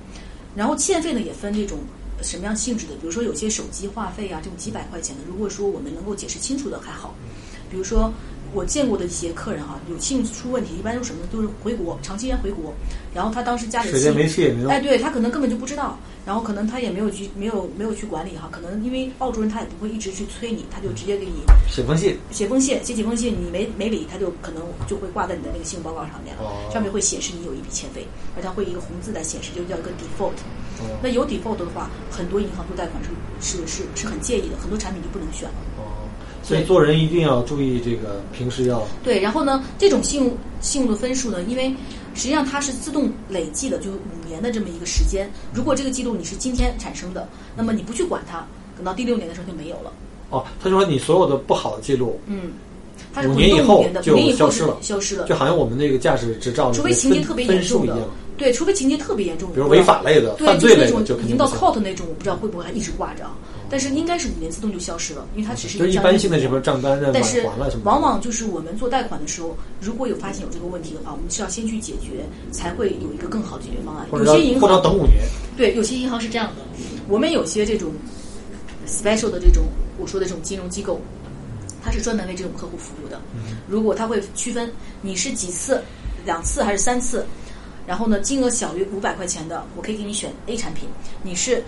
[0.56, 1.78] 然后欠费呢也分这种
[2.18, 7.14] 呃什么样性质的，比如说有些手机话费啊这种几百块钱的，如果说我们能够解释清楚的还好，
[7.70, 8.12] 比如说
[8.52, 12.72] 我见过的一些客人哈、有信用出问题，一般都是什么都是回国长期间回国，
[13.14, 21.32] 然后他当时家里时间信没去也没用哎，对他可能根本就不知道，然后可能他也没有去没有没有去管理哈，可能因为澳洲人他也不会一直去催你，他就直接给你
[21.68, 26.70] 写封信，写封信，写几封信，你没没理，他就可能就会挂在你的那个信用报告上面了，哦。
[26.72, 30.34] 上面会显示你有一笔欠费，而它会一个红字在显示，就叫一个 default。
[30.78, 30.98] 哦。
[31.02, 33.10] 那有 default 的话，很多银行做贷款是
[33.40, 35.54] 是是是很介意的，很多产品就不能选了。
[35.78, 35.99] 哦，
[36.42, 41.68] 所以做人一定要注意这个，平时要对，然后呢，这种信用信用的分数呢，因为
[42.14, 45.30] 实际上它是自动累计的，就五年的这么一个时间。
[45.52, 48.44] 如果这个记录你是今天产生的，那么你不去管它，
[48.76, 49.92] 等到第六年的时候就没有了。
[50.30, 52.52] 哦，他就说你所有的不好的记录，嗯，
[53.12, 55.26] 它是五年以后就消失了消失了。
[55.26, 57.96] 就好像我们那个驾驶执照除非情节特别严重的
[58.36, 63.36] 对，除非情节特别严重的，比如违法类的、对，犯罪类的，就是那种已经到 court 那种，我不知道会不会还一直挂着啊。
[63.70, 67.48] 但是应该是五年自动就消失了，因为它只是一个一般性的什么账单啊、但是
[67.84, 74.06] 往往就是我们做贷款的时候，如果有发现有这个问题的话，我们需要先去解决，才会有一个更好的解决方案。
[74.12, 75.22] 有些银行或者等五年。
[75.56, 76.62] 对，有些银行是这样的，
[77.08, 77.92] 我们有些这种
[78.88, 79.64] special 的这种
[79.98, 81.00] 我说的这种金融机构，
[81.82, 83.20] 它是专门为这种客户服务的。
[83.68, 84.68] 如果它会区分
[85.00, 85.80] 你是几次、
[86.24, 87.24] 两次还是三次，
[87.86, 90.88] 然后呢金额小于五百块钱的，我可以给你选 A 产品；
[91.22, 91.62] 你是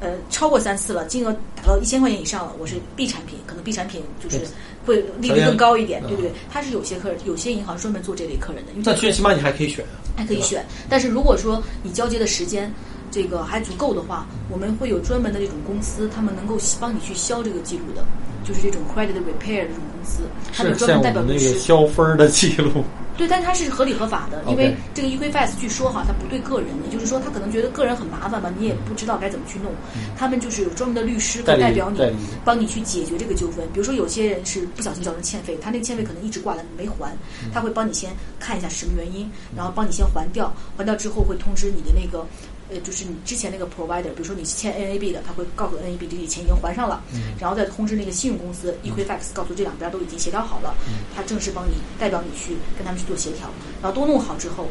[0.00, 4.40] 呃超过三次了，金额达到一千块钱以上了，我是 B 产品，可能 B 产品就是
[4.86, 6.32] 会利率更高一点，嗯对不对？
[6.50, 9.98] 它是有些客人，有些银行专门做这类客人的，因为这个但最起码你还可以选啊。
[10.16, 10.64] 还可以选。
[10.88, 12.72] 但是如果说你交接的时间
[13.10, 18.04] 这个还足够的话，我们会有专门的这种公司，他们能够帮你去销这个记录的，
[18.44, 21.46] 就是这种 credit repair 这种公司，他们专门代表律师。
[21.46, 22.84] 那个消分儿的记录，
[23.18, 29.72] 对，但它是合理合法的，因为这个 Equifax 据说哈，它不对个人，也就是说他可能觉得个人很麻烦吧，你也不知道该怎么去弄，
[30.16, 31.98] 他们就是有专门的律师可以代表你，
[32.44, 33.66] 帮你去解决这个纠纷。
[33.74, 37.12] 比如说有些人是不小心造成欠费，他那个欠费可能一直挂了没还，
[37.52, 42.24] 他会帮你先看一下是什么原因，然后帮你先还掉，还掉之后会通知你的那个。
[42.70, 47.02] 呃，就是你之前那个 provider，比如说你是欠 NAB 的，他会告诉 NAB 这笔钱已经还上了，
[47.40, 50.74] 然后再通知那个信用公司 Equifax，告诉这两边都已经协调好了，
[51.16, 53.48] 他正式帮你代表你去跟他们去做协调，
[53.82, 54.66] 然后都弄好之后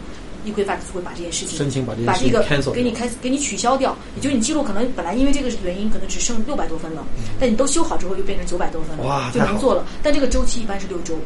[0.46, 7.06] ，Equifax 会把这件事情申请把这件把这个给你开给你取消掉，也就是你记录可能本来因为这个原因可能只剩六百多分了，
[7.40, 9.86] 但你都修好之后又变成九百多分了就能做了。
[10.04, 11.18] 但这个周期一般是六周，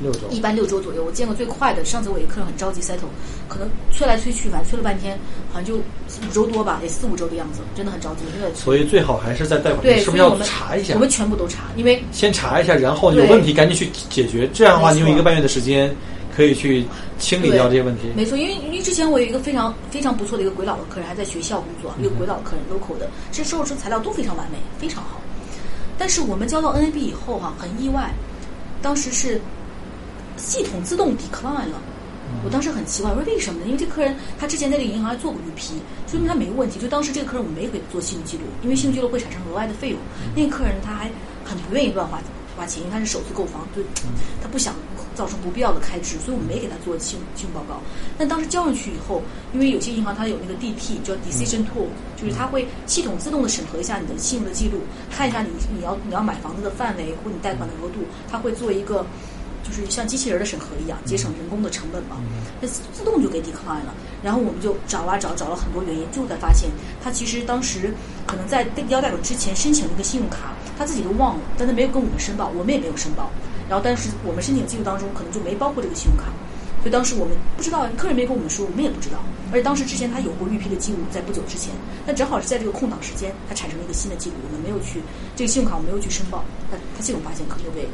[0.00, 0.20] 六周。
[0.30, 1.04] 一般六周左右。
[1.04, 3.10] 我见过最快的，上次我一个客人很着急 settle，
[3.48, 5.18] 可能催来催去，反正催了半天，
[5.52, 8.24] 好像就五周多吧，得四五周的样子，真的很着急。
[8.54, 10.98] 所以最好还是在贷款对，是不是要查一下我？
[10.98, 14.48] 们全部都查，因为先查一下，然后有问题赶紧去解决。
[14.52, 15.94] 这样的话，你有一个半月的时间
[16.34, 16.84] 可以去
[17.18, 18.04] 清理掉这些问题。
[18.16, 25.20] 没错，因为因为之前我有一个非常非常不错的一个鬼佬的客人，还在学校工作，一个鬼佬客人 local 的，这收入出材料都非常完美，非常好。
[25.98, 28.10] 但是我们交到 NAB 以后哈、很意外，
[28.80, 29.38] 当时是
[30.40, 31.80] 系统自动 decline 了。
[32.44, 33.66] 我当时很奇怪，我说为什么呢？
[33.66, 35.74] 因为这客人他之前在这个银行还做过预批，
[36.06, 36.78] 说明他没问题。
[36.78, 39.98] 就当时这个客人我没给他做信用记录，因为信用记录会产生额外的费用。
[40.36, 41.10] 那个客人他还
[41.44, 42.20] 很不愿意乱花
[42.56, 43.82] 花钱，因为他是首次购房，就
[44.40, 44.76] 他不想
[45.12, 47.82] 造成不必要的开支，所以我们没给他做信用信用报告。
[48.16, 49.20] 但当时交上去以后，
[49.52, 54.78] 因为有些银行它有那个 DT 叫 Decision Tool，就是它会系统自动的审核一下你的信用的记录，
[55.10, 59.04] 看一下你你要你要买房子的范围或你贷款的额度，它会做一个。
[59.62, 62.16] 就是像机器人的审核一样，节省人工的成本嘛，
[62.60, 63.94] 那自动就给 decline 了。
[64.22, 66.70] 然后我们就找啊找，找了很多原因，最后才发现
[67.02, 67.94] 他其实当时
[68.26, 73.30] 可能在递交贷款之前申请了一个信用卡，他自己都忘了，但他没有跟我们申报，我们也没有申报。
[73.68, 76.24] 然后但是我们申请记录当中可能就没包括这个信用卡，
[76.82, 79.18] 所以当时我们不知道，客人没跟我们说，我们也不知道。
[79.52, 81.72] 而且当时之前他有过预批的记录，在不久之前，
[82.04, 85.00] 但正好是在这个空档时间，他产生了一个新的记录，我们没有去
[85.36, 87.88] 这个信用卡我们没有去申报，他他系统发现可能就被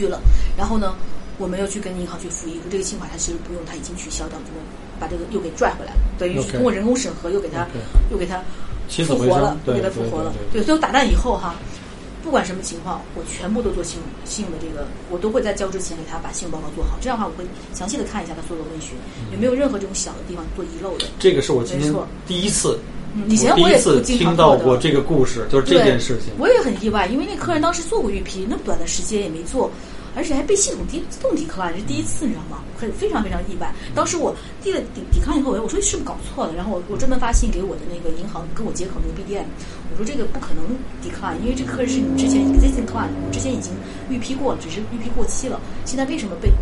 [0.00, 0.18] 拘了。
[0.56, 0.94] 然后呢，
[1.36, 4.46] 我们又去跟银行去复议，说这个信用卡他其实不用，他已经取消掉，就
[4.98, 7.66] 把这个又给拽回来了，等于是通过人工审核又给他
[8.10, 8.42] 又给他
[8.88, 10.32] 复活了，又对给他复活了。
[10.52, 11.54] 对所以我打蛋以后哈。
[12.22, 16.98] 不管什么情况，我全部都做信用信用的这个，我都会在交之前给他把信用报告做好。
[17.00, 18.94] 这样的话，我会详细的看一下他所有的问询，
[19.32, 21.06] 有没有任何这种小的地方做遗漏的。
[21.18, 21.90] 这个是我今天
[22.26, 22.78] 第一次，
[23.14, 26.34] 嗯，以前我也听到过这个故事，就是这对件事情。
[26.38, 29.70] 我也很意外，因为那客人当时做过预批，那么短的时间也没做，
[30.20, 32.62] 而且还被系统抵自动抵扣了，这是第一次，你知道吗？
[32.76, 33.72] 很非常非常意外。
[33.94, 36.52] 当时我递了抵抵抗以后，我说是不是搞错了？
[36.54, 39.44] 然后我我专门发信给我的那个银行跟我接口那个 BDM，
[39.90, 43.72] 我说这个不可能 decline，因为这客人是你之前 existing client，之前已经
[44.10, 46.52] 预批过了，只是预批过期了，现在为什么被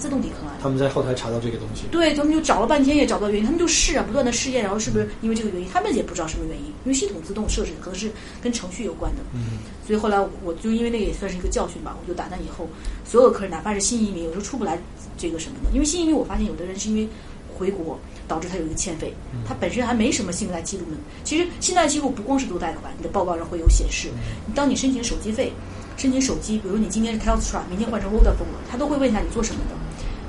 [0.00, 0.58] 自动 decline？
[0.62, 8.10] 他们在后台查到这个东西，对他们就找了半天也找不到原因，他们就试啊，不断的试验，然后是不是因为这个原因，他们也不知道什么原因，因为系统自动设置可能是
[8.42, 9.18] 跟程序有关的。
[9.34, 12.66] 嗯，所以后来我就因为那个也算是一个教训吧，我就打算以后
[13.04, 14.78] 所有客人，哪怕是新移民，有时候出不来
[15.18, 17.06] 这个什么的，因为新移民我发现有的人是因为
[17.56, 19.12] 回国导致他有一个欠费，
[19.46, 20.96] 他本身还没什么信贷记录呢。
[21.24, 24.08] 其实信贷记录不光是做贷款，你的报告上会有显示，
[24.54, 25.52] 当你申请手机费、
[25.96, 29.76] 申请手机，比如你今天是 Telstra，明天换成 Vodafone 了，他都会问一下你做什么的。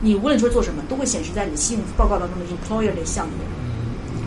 [0.02, 3.48] 你无论说做什么，都会显示在你的信用报告当中的 employer 那项里面。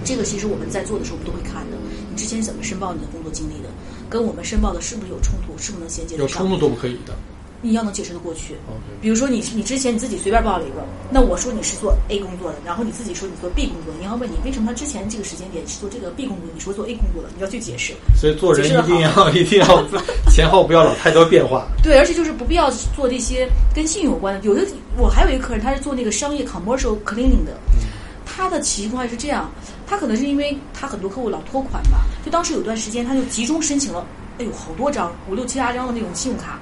[0.05, 1.77] 这个其实我们在做的时候，我们都会看的。
[2.11, 3.69] 你之前怎么申报你的工作经历的，
[4.09, 6.43] 跟我们申报的是不是有冲突，是不是能衔接得上？
[6.45, 7.15] 有冲突都不可以的。
[7.65, 8.55] 你要能解释得过去。
[9.01, 17.95] 比如说你你之前你自己随便报了一个，那我说你是做 A 工作的，然后你自己说你做 B 工作，你要问你为什么他之前这个时间点是做这个 B 工作，你说做 A 工作的，你要去解释。
[18.15, 19.83] 所以做人一定要一定要
[20.31, 21.67] 前后不要老太多变化。
[21.83, 24.41] 对，而 且就是不必要做这些跟信用有关的。
[24.45, 24.63] 有的
[24.99, 27.57] 我还有一个客人，他是做那个商业 commercial cleaning 的，
[28.27, 29.51] 他的情况是这样，
[29.87, 34.07] 他可能是因为他很多客户老拖款吧，就当时有段时间他就集中申请了
[34.39, 36.59] 哎呦好多张，五六七八张的那种信用卡，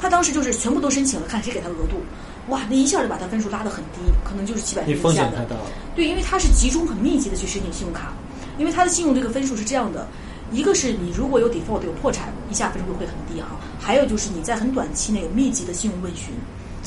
[0.00, 1.96] 他当时就是全部都申请了，看谁给他额度，
[2.48, 5.56] 哇，那一下就把他分数拉得很低，可能就是几百分你风以下的。
[5.94, 8.12] 对，因为他是集中很密集的去申请信用卡，
[8.58, 10.06] 因为他的信用这个分数是这样的，
[10.52, 16.34] 一个是你如果有 default 有破产，一下分数就会很低哈，还有就是你在很短期内有密集的信用问询，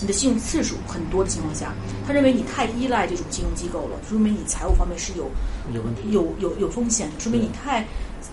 [0.01, 1.73] 你的信用次数很多的情况下，
[2.05, 5.29] 他认为你太依赖这种金融机构了，说明你财务方面是有
[5.73, 6.01] 有问题。
[6.11, 7.85] 有有有风险的，说明你太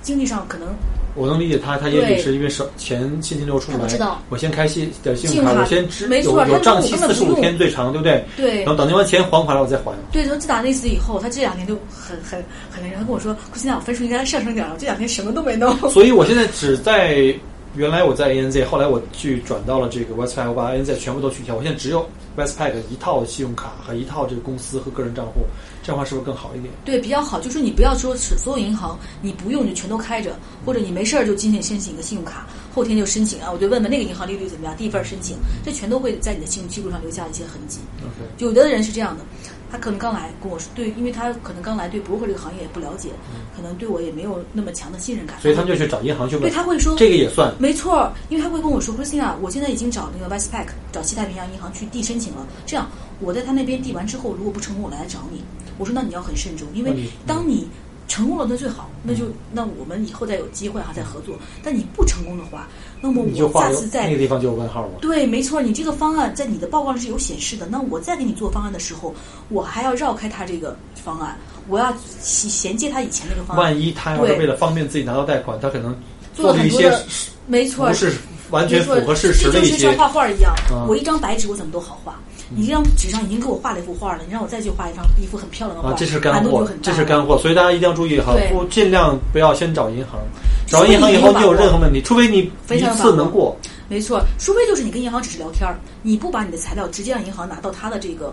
[0.05, 0.69] 经济上可能
[1.17, 8.25] 我能理解他，他也对许是因为少钱现金流出不来，不知道我先开信的信用卡，我先支没错他有有账期四十五天最长，对不对？
[8.37, 9.93] 对然后等那完钱还回来，我再还。
[10.13, 15.77] 对，从自打那次以后，他这两年就很很很那个，他跟我说，库欣娜，我分数应该上升点了，这两天什么都没弄。
[15.91, 17.35] 所以我现在只在
[17.77, 25.41] 原来我在 ANZ，后来我去转到了这个 Westpac，我把 ANZ 全部都取消，我现在只有 Westpac 一套信用卡和一套这个公司和个人账户，
[25.83, 26.73] 这样的话是不是更好一点？
[26.85, 37.81] 对，比较好，就是你不要说是所有银行你不用你就全都开着，或者你没事儿就今天申请一个信用卡，后天就申请啊，我就问问那个银行利率怎么样，第一份申请，这全都会在你的信用记录上留下一些痕迹。
[38.03, 39.25] OK，有的人是这样的，
[39.71, 43.11] 他可能刚来跟我说，对，因为他可能刚来对 broker 这个行业也不了解，
[43.57, 47.53] 可能对我也没有那么强的信任感，所以他们就去找银行去问对，他会说这个也算。
[47.59, 52.47] 没错，因为他会跟我说，Christina，我现在已经找那个 Westpac，找西太平洋银行去递申请了。
[52.65, 52.89] 这样，
[53.21, 55.43] 我在他那边递完之后，如果不成功，我来找你。
[55.77, 57.67] 我说，那你要很慎重，因为当你
[58.07, 61.37] 成功了，那最好，那就那我们以后再有机会哈再合作。
[61.63, 62.69] 但你不成功的话，
[63.07, 64.93] 那么我你就画下次再那个地方就有问号了。
[64.99, 67.67] 对，没错，你这个方案在你的报告上是有显示的。
[67.67, 69.15] 那我再给你做方案的时候，
[69.51, 71.37] 我还要绕开他这个方案，
[71.69, 73.63] 我要衔衔接他以前那个方案。
[73.63, 75.95] 万一他要是为了方便自己拿到贷款，他可能
[76.33, 77.07] 做了了一些很多的
[77.47, 78.15] 没错，不是
[78.51, 82.19] 完全符合事实的一些这就是像画画一样，嗯我一张白纸我怎么都好画。
[82.51, 90.21] 你这张纸上已经给我画了一幅画了，你让我再去画一张一幅很漂亮的画，啊，这是干货难度就很，大这是干货，所以大家一定要注意哈，不尽量不要先找银行，
[90.67, 93.57] 找完银行以后你有任何问题，除非你一次能过，
[93.89, 98.33] 没错，除非就是你跟银行只是聊天儿，你不把你的材料直接让银行拿到他的这个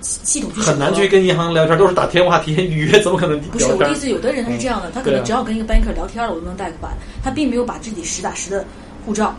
[0.00, 6.92] 系系统很难去跟银行聊天，都是打电话提前预约，怎么可能不是我的意思，有的人他是这样的，他可能只要跟一个 banker 聊天了，我就能贷款，
[7.22, 8.64] 他并没有把自己实打实的
[9.04, 9.34] 护照、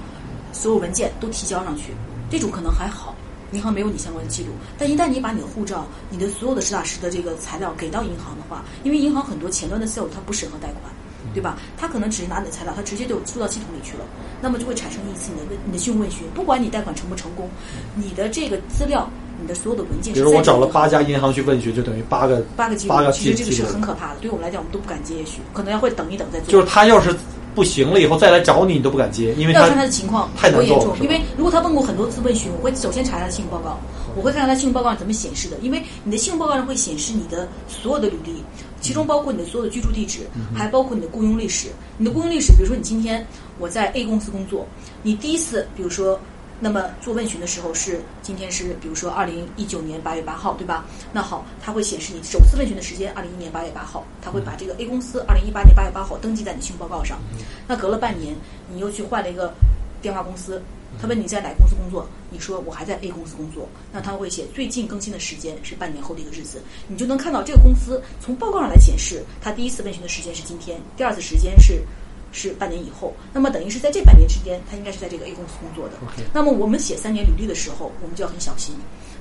[0.52, 1.94] 所有文件都提交上去，
[2.30, 3.16] 这种可能还好，
[3.52, 4.50] 银行没有你相关的记录。
[4.78, 10.94] 但一旦你把你的护照、你的所有的实打实的这个材料给到银行的话，因为银行很多前端的 sales 它不审核贷款。
[11.34, 11.58] 对吧？
[11.78, 14.06] 他可能只是拿你的材料，他直接就输到系统里去了，
[14.42, 16.26] 那么就会产生一次你的问你的信用问询。
[16.34, 17.50] 不管你贷款成不成功，
[17.96, 19.08] 你的这个资料、
[19.40, 24.20] 你的所有的文件是比如我找了八家银行去问询，就等于八个八个八个，其实这个是很可怕的。
[24.22, 26.50] 对我们来讲，我们都不敢接，也许可能要会等一等再做。
[26.50, 27.14] 就是他要是
[27.58, 30.80] 不行了以后再来找你，你都不敢接，因为要看他他的情况太严重。
[30.80, 33.80] 做了因为如果他问过很多次问询，我会首先查他的信用报告，
[34.15, 35.58] 我会看看他信用报告上怎么显示的。
[35.63, 38.43] 因为你的信用报告上会显示你的所有的履历，
[38.80, 41.70] 其中包括你的所有的居住地址，嗯还包括你的雇佣历史。
[41.98, 43.26] 你的雇佣历史，比如说你今天
[43.58, 44.67] 我在 A 公司工作，
[45.02, 46.20] 你第一次比如说。
[46.60, 50.86] 那么做问询的时候是今天是比如说二零一九年八月八号，对吧？
[51.13, 57.20] 那好，它会显示你首次问询的时间二零一年八月八号，它会把这个 A 公司二零一八年八月八号登记在你信用报告上。
[57.67, 58.36] 那隔了半年，
[58.72, 59.54] 你又去换了一个
[60.02, 60.60] 电话公司，
[61.00, 71.84] 他问你在哪个公司工作，你说我还在 A 公司工作，那他会写最近更新的时间是半年后的一个日子，你就能看到这个公司从报告上来显示，他第一次问询的时间是今天，第二次时间是。
[72.32, 75.96] 是半年以后，那么等于是在这半年之间，他应该是在这个 A 公司工作的。
[76.34, 78.76] 那么我们写三年履历的时候，我们就要很小心。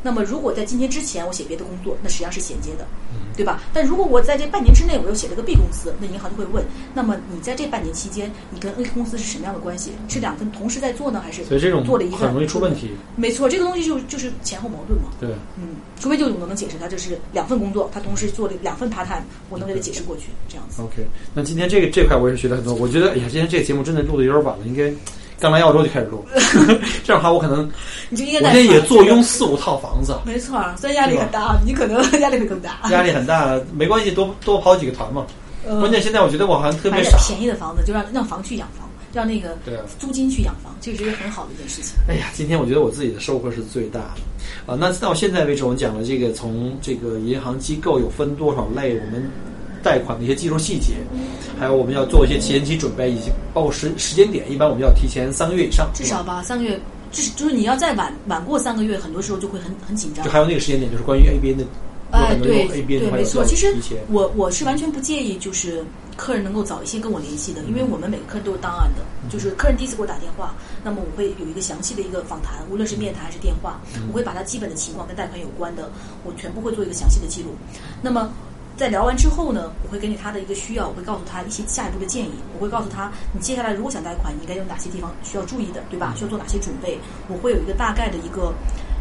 [0.06, 2.86] 那么如果在今天之前我写别的工作，那实际上是衔接的，
[3.36, 3.60] 对吧？
[3.74, 6.64] 但如果我在这半年之内我又写了个 B 公司，那银行就会问：
[6.94, 9.90] 那么你在这半年期间，你跟 A 公司是什么样的关系？
[10.08, 12.92] 是两份同时在做呢，还是所以这种做了一份很容易出问题。
[13.16, 15.08] 没错，这个东西就就是前后矛盾嘛。
[15.18, 20.80] 对，嗯，除非就我能解释他这是两份工作，他同时做了两份 part time，我能给他解释过去，这样子。
[20.82, 22.72] OK，那今天这个这块我也是学了很多。
[22.74, 24.88] 我觉得，哎呀，今天这个节目真的录的有点晚了，应该
[25.38, 26.24] 刚来澳洲就开始录。
[27.04, 27.68] 这样的话，我可能
[28.08, 32.80] 你就应该我现在也坐拥四五套房子，没错，虽然压力很大，你可能 压力会更大。
[32.90, 35.26] 压力很大，没关系，多多跑几个团嘛。
[35.68, 37.18] 嗯关键现在我觉得我好像特别傻。
[37.26, 39.56] 便宜的房子，就让让房去养房，让那个
[39.98, 41.96] 租金去养房，这是一个很好的一件事情。
[42.08, 44.76] 哎呀，今天我觉得我自己的收获是最大的啊。
[44.78, 49.28] 那到现在为止，我们讲了这个从这个银行机构有分多少类，我们
[49.82, 50.94] 贷款的一些技术细节，
[51.58, 60.30] 还有我们要做一些前期准备，以及包括时时间点，一般我们要提前三个月以上，至少吧，三个月，就是就是你要再晚晚过三个月，很多时候就会很很紧张就。
[60.30, 61.68] 还有那个时间点，就是关于 ABN 的，有
[62.12, 63.44] 哎，很多对对，没错。
[63.44, 63.74] 其实
[64.08, 65.84] 我我是完全不介意，就是
[66.16, 69.02] 客人能够早一些跟我联系的，因为我们每个客人都有档案的。
[69.28, 70.54] 就是客人第一次给我打电话，
[70.84, 75.90] 那么我会有一个详细的一个访谈，无论是面谈还是电话，我会把他基本的情况跟贷款有关的，
[76.22, 77.48] 我全部会做一个详细的记录。
[78.00, 78.30] 那么
[78.76, 82.32] 在聊完之后呢，我会根据他的一个需要，我会告诉他一些下一步的建议。
[82.54, 86.12] 我会告诉他，你接下来如果想贷款，你应该有哪些地方需要注意的，对吧？
[86.14, 86.98] 需要做哪些准备？
[87.28, 88.52] 我会有一个大概的一个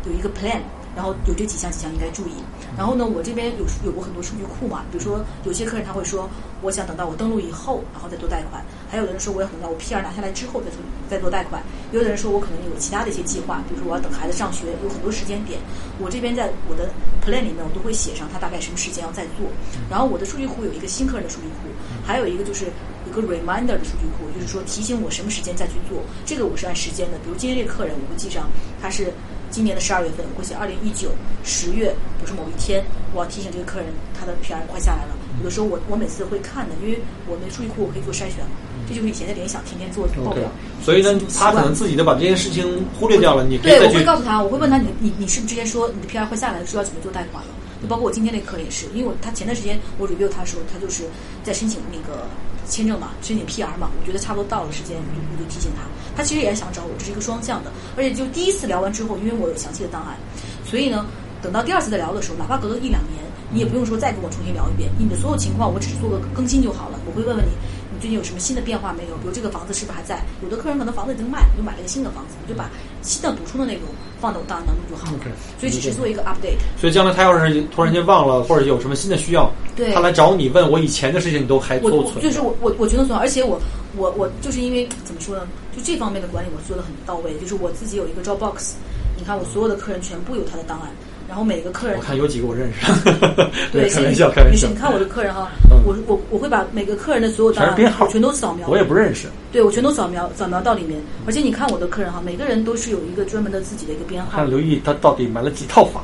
[0.05, 0.61] 有一个 plan，
[0.96, 2.32] 然后有这几项几项应该注意。
[2.78, 6.30] 然后呢，我这边有有过很多数据库嘛，比如说有些客人他会说，
[6.62, 10.80] 我想等到我登录以后，然后再做贷款；还有的人说，我要等到我 P R 拿下来之后再做
[11.10, 15.60] 再做贷款；有的人说我可能有其他的一些计划，比如说我要等孩子上学，有很多时间点。
[16.00, 16.89] 我这边在我的
[17.24, 19.48] plan 里面，我都会写上他大概什么时间要再做。
[19.89, 21.70] 然后我的数据库有一个新客人的数据库，
[22.06, 22.66] 还有一个就是
[23.08, 26.00] 一个 reminder 的数据库，就是说提醒我什么时间再去做。
[26.26, 28.50] 这个我是按时间的，比如今天这个客人，我会记上
[28.82, 29.14] 他是。
[29.50, 31.10] 今年的十二月份，我会写二零一九
[31.43, 32.84] 十月，不是某一天，
[33.14, 33.88] 我要提醒这个客人，
[34.18, 35.16] 他的 PR 快下来了。
[35.39, 38.56] 有的时候我我每次会看的，因为我们数据库我可以做筛选嘛，
[38.88, 40.43] 这就是以前的联想天天做报表。
[40.82, 43.43] 所以呢，他可能自己都把这件事情忽略掉了。
[43.46, 47.50] 你对，我会告诉他，我会问他，你你你是不是之前说你的 PR 快下来了，说要准备做贷款了？
[47.82, 51.04] 就包括我今天那客人也是，因为我他前段时间我 review 他的时候，他就是
[51.43, 52.28] 在申请那个。
[52.68, 55.84] 签证嘛，申请 PR 嘛，我觉得差不多到了时间，我就我就提醒他。
[56.16, 57.72] 他其实也想找我，这是一个双向的。
[57.97, 60.18] 而且就第一次聊完之后，因为我有详细的档案，
[60.66, 61.05] 所以呢，
[61.41, 66.99] 等到第二次再聊的时候，哪怕隔了一两年，你也不用说再跟我重新聊一遍，你的所有情况我只是做个更新就好了。
[67.05, 67.51] 我会问问你。
[67.93, 69.16] 你最近有什么新的变化没有？
[69.16, 70.22] 比如这个房子是不是还在？
[70.43, 72.70] 有的客人可能房子已经卖，又买了一个新的房子，我就把
[73.01, 73.84] 新的补充的内容
[74.26, 75.19] 放到我档案当中就好了。
[75.59, 76.57] 所以只是做一个 update。
[76.82, 82.23] 所以将来他要是突然间忘了，或者有什么新的需要，对，他来找你问我以前的事情，你都还都存。
[82.23, 83.61] 就是我我我觉得存，而且我
[83.95, 85.47] 我我就是因为怎么说呢？
[85.76, 87.38] 就这方面的管理我做的很到位。
[87.39, 88.71] 就是我自己有一个 Dropbox，
[89.15, 90.89] 你看我所有的客人全部有他的档案。
[91.28, 92.86] 然后每个客人，我看有几个我认识。
[93.73, 94.67] 对，开玩笑，开玩笑。
[94.67, 95.51] 你看我的客人哈，
[95.86, 98.68] 我我我会把每个客人的所有档案全都扫描。
[98.68, 99.28] 我也不认识。
[99.52, 101.00] 对，我全都扫描扫描到里面。
[101.26, 104.32] 而且你看我的客人哈，每个人都是有一个专门的自己的一个编号。
[104.32, 106.04] 看刘毅他到底买了几套房。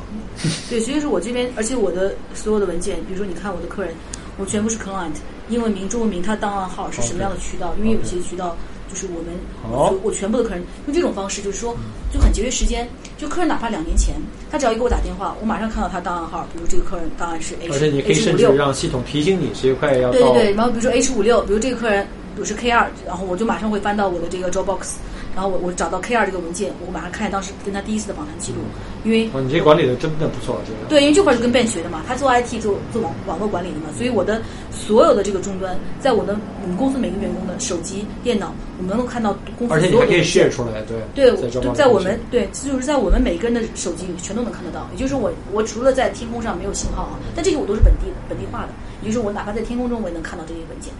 [0.70, 3.92] 对，所以说我这边，而且我的所有的文件，比如说你看我的客人，
[4.38, 5.16] 我全部是 client，
[5.48, 7.74] 英文名、中文名，他档案号是什么样的渠道？
[7.78, 8.56] 因为有些渠道。
[8.92, 9.32] 就是我们，
[9.70, 11.74] 我我全部的客人用这种方式，就是说
[12.12, 12.86] 就很节约时间。
[13.16, 14.14] 就客人哪怕两年前，
[14.50, 20.12] 他只要一给我打电话，我马上看到他档案号，比如这个客人档案是 H 而且你可以甚至让系统提醒你谁快要到。
[20.12, 24.96] 对对对，然后比如说 H 五六，比如这个客人，比如是 K 二，然后我就马上会翻到我的这个 Dropbox。
[25.34, 28.58] 然后我我找到 K 二这个文件，我马上看当时跟他第一次的访谈记录，
[29.02, 39.86] 因为哦，你这管理的真的不错，这个对，因为这块是跟 Ben 学的嘛，他做 IT 做做网网络管理的嘛，所以我的所有的这个终端，在我的我们公司每个员工的手机、电脑，我们能够看到公司所有的。
[39.86, 40.82] 而且你还可以 share 出来，
[41.14, 44.86] 对对，就在我们对，就是在我们每个人的手机里全都能看得到。
[44.92, 48.68] 也就是我我除了在天空上没有信号啊，但这些我都是本地本地化的，
[49.00, 50.92] 也就是我哪怕在天空中我也能看到这些文件，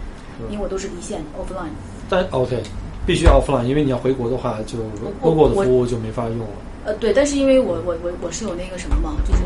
[0.49, 1.69] 因为我都是离线 offline。
[2.09, 2.63] 但 OK。
[3.05, 4.77] 必须 offline，因为你要回国的话，就
[5.21, 6.45] Google 的服务就没法用了。
[6.85, 9.41] 呃，对，但是因为我我我我是有那个什么嘛，就是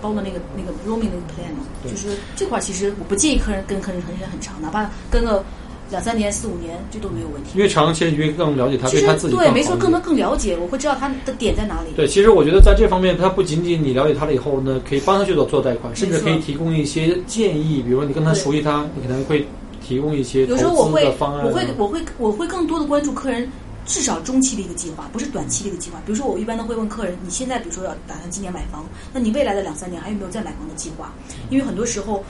[0.00, 5.42] 包的那个那个 roaming 那个 plan 嘛，就是这块其实我不建议客人跟客人时间很长，哪怕跟个
[5.90, 7.50] 两三年、四五年，这都没有问题。
[7.54, 11.90] 越长，其实越更了解他，对他自己对，没错，更能更了解，我会知道他的点在哪里。
[11.96, 19.44] 对，其实我觉得在这方面，他不仅仅你了解他了以后呢，可以帮他去做做贷款，甚至可以提供一些建议，比如说你跟他熟悉他，你可能会。
[19.82, 23.50] 提供一些有时候我会我会我会我会更多的关注客人
[23.86, 25.98] 至少中期的一个计划，不是短期的一个计划。
[26.04, 31.10] 比如说，我一般都会问客人：你现在比如说要打算今年买房，那你未来的两三年还有没有再买房的计划？
[31.48, 32.22] 因为很多时候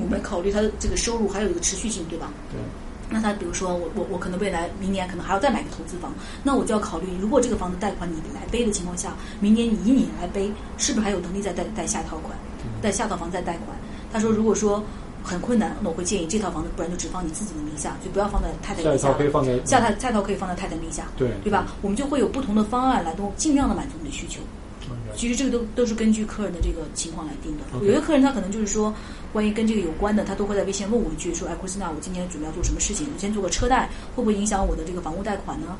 [0.00, 2.30] 我们考虑他的这个收入还有一个持续性，对吧？
[2.50, 2.58] 对。
[3.10, 12.34] 那他比如说我我我可能未来明年可能还要再买个投资房，那我就要考虑，如果这个房子贷款你来背的情况下，明年你以你来背，是不是还有能力再贷贷下一套款，
[12.80, 13.76] 贷下套房再贷款？
[14.10, 14.82] 他说，如果说。
[15.22, 18.98] 很困难，那我会建议这套房子，不然就只放你自己的名下，就不要放在太太名下。
[18.98, 21.66] 下套可以放在下套下套可以放在太太名下，对对吧？
[21.82, 24.40] 我们就会有不同的方案来都尽量的满足你的需求。
[25.14, 27.84] 其实这个都都是根据客人的这个情况来定的。
[27.84, 28.94] 有些客人他可能就是说，
[29.32, 33.06] 关于跟这个有关的，他都会在微信问我一句，说：“哎，库斯娜，我今天准备要做什么事情？
[33.12, 35.76] 我先做个车贷，会不会影响我的这个房屋贷款呢？”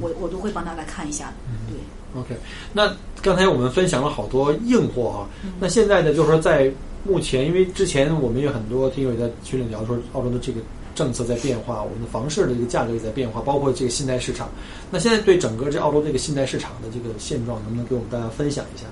[0.00, 1.32] 我我都会帮他来看一下。
[1.68, 2.20] 对。
[2.20, 2.34] OK，
[2.72, 5.28] 那刚才我们分享了好多硬货哈，
[5.60, 6.72] 那现在呢，就是说在。
[7.04, 10.60] 目前，因为之前我们有很多听友在群里聊说，澳洲的这个
[10.94, 14.48] 政策在变化，我们的房市的这个价格也在变化，包括这个信贷市场。
[14.90, 18.86] 那现在对整个这澳洲这个信贷市场的这个现状，能不能给我们大家分享一下？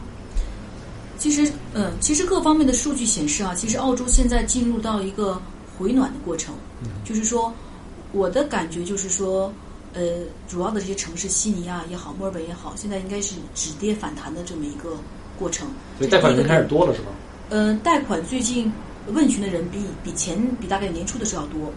[1.18, 5.40] 其实，嗯，其实各方面的数据显示啊，其实澳洲现在进入到一个
[5.76, 6.54] 回暖的过程。
[6.82, 7.52] 嗯，就是说，
[8.12, 9.52] 我的感觉就是说，
[9.94, 10.02] 呃，
[10.46, 14.96] 主要的这些城市，悉尼啊也好，墨尔本也好，现在应该是止跌反弹的这么一个
[15.36, 15.68] 过程。
[15.98, 17.08] 所以贷款人开始多了，是吧？
[17.50, 18.70] 嗯，贷款最近
[19.08, 21.72] 问询的人比比前比大概年初的时候要多，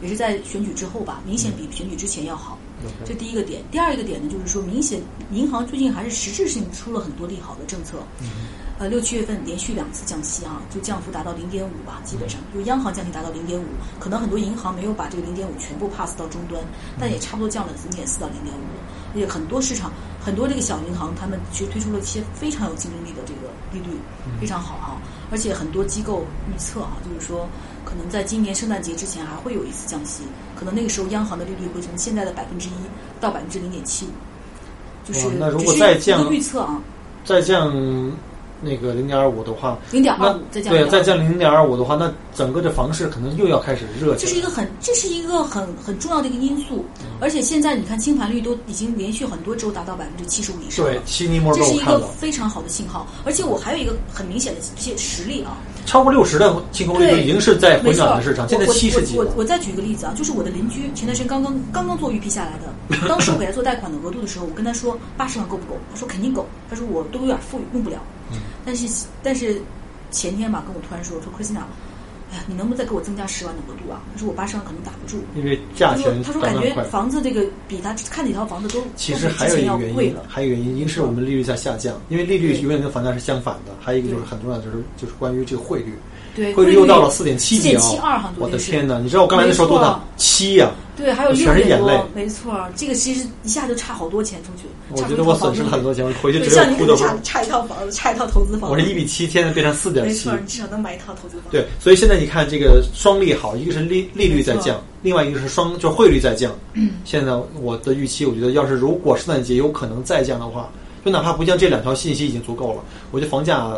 [0.00, 2.58] 也是在选举之后吧，明显比选举之前要好。
[3.04, 3.62] 这第一个点。
[3.70, 5.00] 第二一个点呢，就是说明显
[5.32, 7.98] 银行最近还是实质性出了很多利好的政策。
[8.78, 13.64] 呃，六七月份连续两次降息啊，就降幅达到零点五吧，基本上就央行降息达到零点五，
[13.98, 16.62] 可能很多银行没有把这个零点五全部 pass 到终端，
[17.00, 18.60] 但也差不多降了零点四到零点五。
[19.14, 23.96] 而且很多市场，很多这个小银行，他们其实推出了一些非常有竞争力的这个利率，
[24.38, 25.00] 非常好啊。
[25.30, 27.48] 而且很多机构预测啊，就是说
[27.84, 30.22] 可能在今年圣诞节之前还会有一次降息，
[30.54, 32.72] 可能那个时候央行的利率会从现在的百分之一
[33.20, 34.06] 到百分之零点七。
[34.06, 34.10] 五，
[35.04, 36.80] 就是那如果再降个预测啊，
[37.24, 37.72] 再降
[38.60, 44.32] 那个零点二五的话，零点二那五再降对，再0.25降零点二五的话，那整个的房市可能又要开始热起来。
[44.32, 46.84] 这是一个很，这是一个很很重要的一个因素，
[47.20, 53.06] 而且现在你看清盘率都已经连续很多周达到百分之七十五以上了对，，悉尼摩这是一个非常好的信号。
[53.24, 59.18] 而且我还有一个很明显的一些实例啊，超过六十的清空率已经是在回暖的市场，现在我七十几。
[59.18, 65.78] 我我我再举一个例子啊，就是我的邻居前段时间刚刚刚刚做预批下来的，当时我给他做贷款的额度的时候，我跟他说八十万够不够？
[65.92, 67.96] 他说肯定够，他说我都有点富裕，用不了。
[68.66, 69.62] 嗯但是但是
[70.10, 71.60] 前天吧，跟我突然说说 Christina，
[72.32, 74.02] 哎呀，你能不能再给我增加十万的额度啊？
[74.12, 75.22] 他说我八十万可能打不住。
[75.36, 76.74] 因为价钱他说感觉。
[76.90, 80.16] 房子这个比他看哪套房子都其实还有一个原因，。
[80.26, 83.72] 还有一个原因，一个是我们利率在下降，因为利率对永远跟房价是相反的。
[83.80, 85.94] 还有一个就是很重要的，就是就是关于这个汇率，
[86.36, 88.98] 对，汇率又到了四点七几啊！4.72好像昨我的天哪！
[88.98, 89.98] 你知道我刚来的时候多大？
[90.18, 90.70] 七呀！
[90.94, 94.68] 对，还有全六点多是眼泪，没错，这个其实一下就差好多钱出去。
[94.90, 97.16] 我觉得我损失了很多钱，我回去对，只有差。
[97.22, 98.70] 差一套房子，差一套投资房。
[98.70, 100.40] 我是一比七，现在变成四点七没错。
[100.40, 101.44] 你至少能买一套投资房。
[101.50, 106.54] 对，所以现在你看这个双利好，一个是利利率在降，另外一个是双就是汇率在降。
[107.04, 110.70] 现在我的预期，我觉得要是如果圣诞节有可能再降的话，
[111.04, 112.82] 就哪怕不降，这两条信息已经足够了。
[113.10, 113.70] 我觉得房价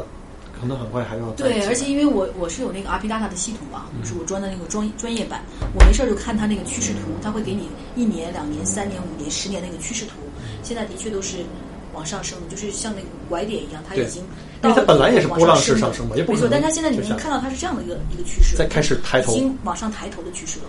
[0.61, 5.43] 可能很快还要对，而且因为我我是有那个 RP Data 的系统嘛，就是我装的那个专专业版，
[5.75, 10.15] 我没事儿就看它那个趋势图，它会给你一年、两年、三年、五年、十年那个趋势图，
[10.63, 11.39] 现在的确都是
[11.95, 14.23] 往上升的，就是像那个拐点一样，它已经
[14.63, 19.33] 因为它本来也是波浪式上升嘛也不没错，但它现在你能看到它是这样的一个一个趋势，在开始抬头。
[19.33, 20.65] 已经往上抬头的趋势了，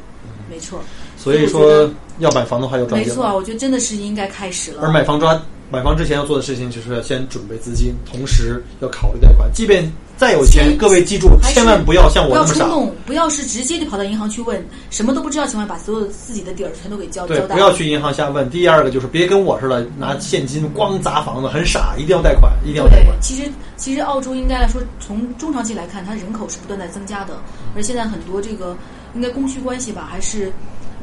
[0.49, 0.79] 没错。
[1.17, 2.85] 所以说要买房的话要。
[2.85, 4.83] 没错啊，我觉得真的是应该开始了。
[4.83, 9.47] 而买房抓买房之前要做的事情就是要先准备资金，同时要考虑贷款。
[9.53, 12.65] 即便再有钱，各位记住，千万不要像我那么傻。
[12.65, 14.59] 冲动，不要是直接就跑到银行去问，
[14.89, 17.53] 什么都不知道情况下把所有自己的底儿全都给交交，代。
[17.53, 18.49] 不要去银行瞎问。
[18.49, 23.15] 第二个就是别跟我似的拿现金光砸房子，很傻，一定要贷款，一定要贷款，。
[23.21, 23.43] 其实
[23.77, 27.35] 其实澳洲应该来说，从中长期来看，它人口是不断在增加的，
[27.75, 28.75] 而现在很多这个
[29.13, 30.51] 应该供需关系吧，还是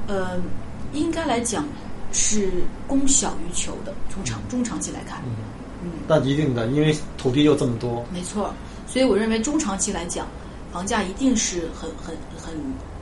[0.08, 0.36] 呃，
[0.92, 1.64] 应该来讲
[2.16, 2.50] 是
[2.88, 3.92] 供小于求的。
[4.08, 5.22] 从长中长期来看，
[5.84, 8.02] 嗯，那一定的，因为土地又这么多。
[8.10, 8.52] 没错。
[8.88, 10.26] 所以我认为中长期来讲，
[10.72, 12.54] 房价一定是很很很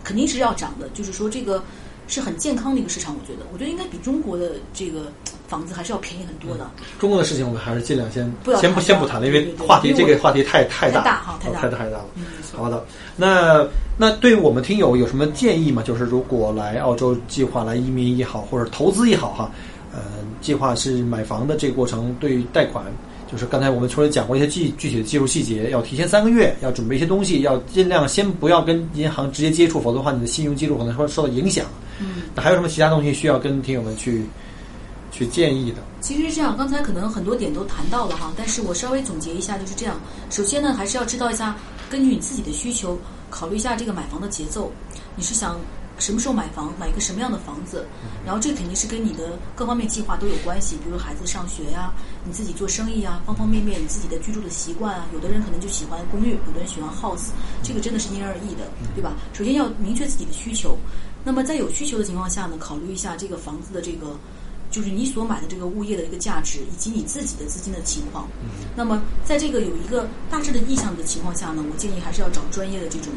[0.03, 1.63] 肯定是要涨的，就是说这个
[2.09, 3.15] 是很健康的一个市场。
[3.15, 5.13] 我觉得，我觉得应该比中国的这个
[5.47, 6.71] 房子还是要便宜很多的。
[6.99, 12.07] 中国的事情我们还是尽量先先不先不谈了，因为话题为这个话题太太大太大哈太大太大了。
[12.17, 12.85] 嗯，好的，
[13.17, 13.67] 那
[13.97, 15.83] 那对于我们听友有什么建议吗？
[15.83, 19.51] 就是如果来澳洲计划来移民也好，或者投资也好哈，
[19.93, 20.01] 呃，
[20.41, 22.85] 计划是买房的这个过程，对于贷款，
[23.31, 31.67] 就是刚才我们除了讲过一些具具体的技术细节，要提前三个月要准备一些东西，要尽量先不要跟银行直接接触，否则的话你的信用记录可能会受到影响。
[32.01, 32.23] 嗯。
[32.35, 34.25] 那还有什么其他东西需要跟听友们去
[35.15, 35.79] 去建议的？
[36.01, 39.97] 其实是这样，刚才可能很多点都谈到了哈，但是我稍微总结一下，就是这样。
[40.29, 41.57] 首先呢，还是要知道一下，
[41.89, 42.99] 根据你自己的需求，
[43.31, 44.73] 考虑一下这个买房的节奏。
[45.15, 45.57] 你是想
[46.01, 47.87] 什么时候买房，买一个什么样的房子？
[48.27, 51.93] 然后这肯定是跟你的各方面计划都有关系，比如孩子上学呀、
[52.25, 55.07] 你自己做生意啊，方方面面，你自己的居住的习惯啊。
[55.15, 57.29] 有的人可能就喜欢公寓，有的人喜欢 house，
[57.63, 59.13] 这个真的是因人而异的，对吧？
[59.33, 60.77] 首先要明确自己的需求，
[61.23, 64.17] 那么在有需求的情况下呢，考虑一下这个房子的这个。
[64.75, 68.27] 就是你所买的这个物业的一个价值，以及你自己的资金的情况。
[68.75, 73.13] 那么，在这个有一个大致的意向的情况下呢，我建议还是要找专业的这种，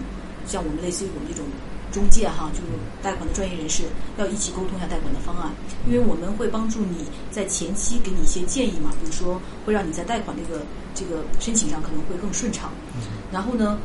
[0.46, 1.44] 像我们类似于我们这种
[1.92, 2.68] 中介哈，就是
[3.02, 3.86] 贷款的专业人士，
[4.20, 5.52] 要一起沟通一下贷款的方案，
[5.88, 10.62] 因为我们会帮助你在前期给你一些建议嘛，比如说会让你在贷款这个
[10.94, 12.70] 这个申请上可能会更顺畅。
[13.32, 13.80] 然后呢，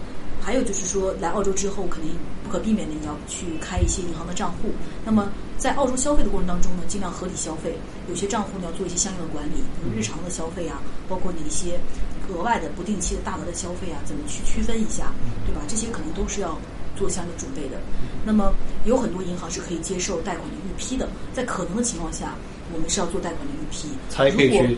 [0.44, 2.10] 还有就是说，来澳洲之后，肯定
[2.42, 4.70] 不可避免的你要去开一些银行的账户。
[5.04, 7.78] 那么在澳洲消费的过程当中呢，尽量合理消费，
[8.08, 11.78] 有些账户呢要做一些相应的管理，比如日常的消费啊，包括你一些
[12.28, 15.12] 额外的不定期的大额的消费啊，怎么去区分一下，
[15.46, 15.62] 对吧？
[15.68, 16.58] 这些可能都是要
[16.96, 17.80] 做相应的准备的。
[18.24, 18.52] 那么
[18.84, 22.34] 有很多银行是可以接受贷款的预批的，在可能的情况下，
[22.74, 24.76] 我们是要做贷款的预批，才可以去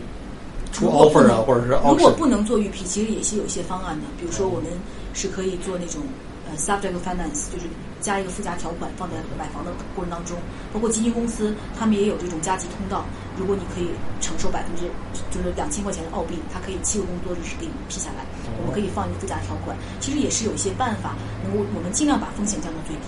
[0.75, 2.11] 出 offer 啊，能或者是如果。
[2.11, 4.69] 不能做预批，其实也是有一些方案的，比如说我们
[5.13, 6.01] 是可以做那种
[6.49, 7.63] 呃 subject finance，就是
[8.01, 10.35] 加一个附加条款放在买房的过程当中。
[10.73, 13.05] 包括基金公司，他们也有这种加急通道，
[13.37, 13.87] 如果你可以
[14.19, 14.83] 承受百分之
[15.31, 18.25] 就是两千块钱的澳币，它可以七个工作日是给你批下来。
[18.59, 23.07] 我们可以放一个附加条款，其实也是有一些办法，能够我们尽量把风险降到最低。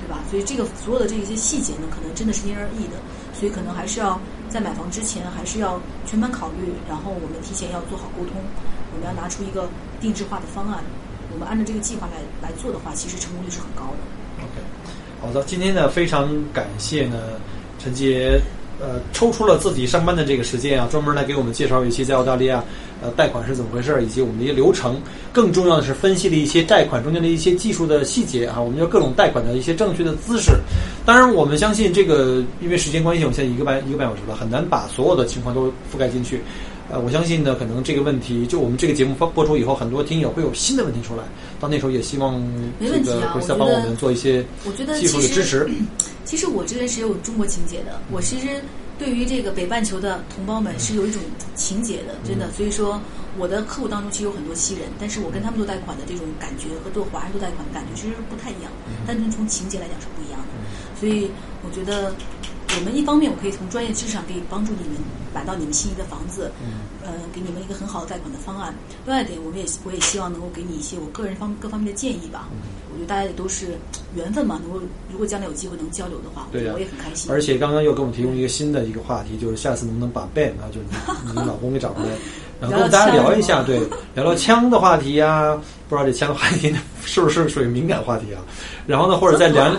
[0.00, 0.24] 对吧？
[0.28, 2.98] 所以这个所有的这一些细节呢，可能真的是因人而异的，
[3.32, 4.18] 所以可能还是要
[4.50, 8.34] 在买房之前，还是要全盘考虑，然后我们提前要做好沟通，
[8.92, 9.68] 我们要拿出一个
[10.00, 10.82] 定制化的方案，
[11.32, 14.42] 我们按照这个计划来来做的话，其实成功率是很高的。
[14.42, 14.60] OK，
[15.22, 17.16] 好的，今天呢非常感谢呢
[17.78, 18.40] 陈杰，
[18.80, 22.62] 呃，抽出了自己上班的这个时间啊，专门来给我们介绍一期在澳大利亚
[23.02, 25.00] 呃贷款是怎么回事儿，以及我们的一些流程。
[25.32, 30.52] 更重要的是分析了一些贷款中间的一些技术的细节啊，我们就各种贷款的一些正确的姿势。
[31.04, 36.40] 当然，我们相信这个，因为时间关系，我们现在一个半一个半小时了，很难把所有的情况都覆盖进去。
[36.92, 41.22] 呃，我相信呢，可能这个问题，就我们这个节目播播出以后，很多听友会有新的问题出来。
[41.60, 42.42] 到那时候也希望
[42.80, 45.68] 这个没问题啊 c h r i 我觉 t 帮我得们做一些我觉得技术的支持。
[46.26, 48.48] 其实我这个是有中国情节的，我其实
[49.00, 51.22] 对于这个北半球的同胞们是有一种
[51.56, 52.52] 情结的，真的。
[52.52, 53.00] 所以说，
[53.38, 58.70] 我的客户当中其实有很多西人，但是我跟他们做贷款的这种感觉和做华人做贷款的感觉其实不太一样，
[59.06, 61.00] 单纯从情节来讲是不一样的。
[61.00, 61.30] 所以
[61.64, 62.14] 我觉得，
[62.76, 65.00] 我们一方面我可以从专业知识上可以帮助你们
[65.32, 66.52] 买到你们心仪的房子，
[67.02, 68.74] 呃，给你们一个很好的贷款的方案。
[69.06, 72.48] 另外一点，我们也我也希望能够给你一些我个人方各方面的建议吧。
[73.00, 73.68] 我觉得大家也都是
[74.14, 74.78] 缘分嘛，能够
[75.10, 77.30] 如果将来有机会能交流的话，对呀我也很开心。
[77.32, 80.86] 而且刚刚又给我们提供一个新的一个话题，就是下次能不能把 Ben 啊，就是
[81.24, 82.10] 你你老公给找回来，
[82.60, 83.80] 然后跟大家聊一下，对，
[84.14, 88.42] 聊聊枪的话题呀、不知道这枪的话题是不是属于敏感话题啊？
[88.86, 89.74] 然后呢，或者再聊。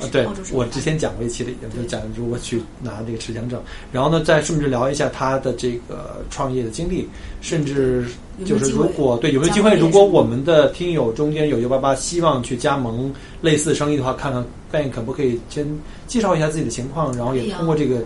[0.00, 3.60] 啊，对我之前讲过一期的，就讲如果去拿这个持枪证，
[3.92, 7.08] 然后呢，再顺便聊一下他的这个创业的经历，
[7.40, 8.06] 甚至
[8.44, 15.66] 就是如果对有没有机会，如果我们的听友中间有幺八八希望去加盟类似生意的话，看看 Ben 可不可以先
[16.06, 18.02] 介绍一下自己的情况，然后也通过这个。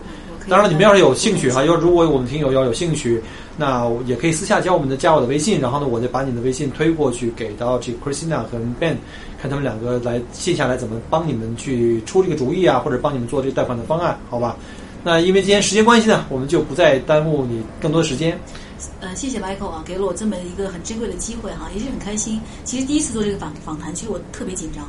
[0.47, 3.19] 当然了，你们要是有兴趣哈，要如果我们听友要有兴趣，
[3.57, 8.95] 那也可以私下加我们的加我的微信，然后呢，我再把你的微信推过去给到这个 Christina 和 Ben，
[9.41, 14.57] 看他们两个来线下来怎么帮你们去出这个主意啊，或者帮你们做这个贷款的方案，好吧？
[15.03, 18.37] 那因为今天时间关系呢，我们就不再耽误你更多的时间。
[18.99, 22.41] 呃，谢谢 Michael 啊，给了我这么一个很珍贵的机会哈，也是很开心。
[22.63, 24.85] 其实第一次做这个访访谈，其实我特别紧张，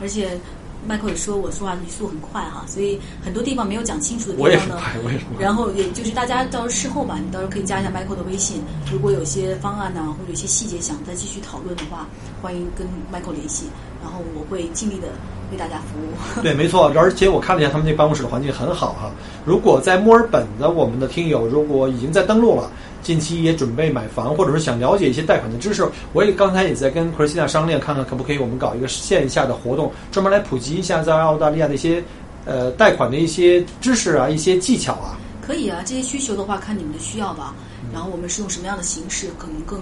[0.00, 0.38] 而且
[0.86, 4.50] Michael 也说我说话语速很快哈，所以很多地方没有讲清楚的地方呢。
[4.50, 5.26] 我也是快，我也快。
[5.38, 8.62] 然后也就是大家到时候事后吧，你到时候可以加一下 Michael 的微信，
[8.92, 12.06] 如果有些方案呢、或者有些细节想再继续讨论的话，
[12.42, 13.66] 欢迎跟 Michael 联系，
[14.02, 15.08] 然后我会尽力的
[15.50, 16.42] 为大家服务。
[16.42, 19.10] 对，没错，而且我看了一下他们那办公室的环境很好哈。
[19.44, 22.70] 如果在墨尔本的我们的听友，如果已经在登录了，
[23.02, 32.02] 近期也准备买房，或者是想了解一些贷款的知识，我也刚才也在跟 Christina 商量，看看可不可以我们搞一个线下的活动，专门来普及一下在澳大利亚的一些
[32.44, 35.18] 呃贷款的一些知识啊，一些技巧啊。
[35.40, 37.54] 可以啊，这些需求的话看你们的需要吧，
[37.90, 39.80] 然后我们是用什么样的形式可能更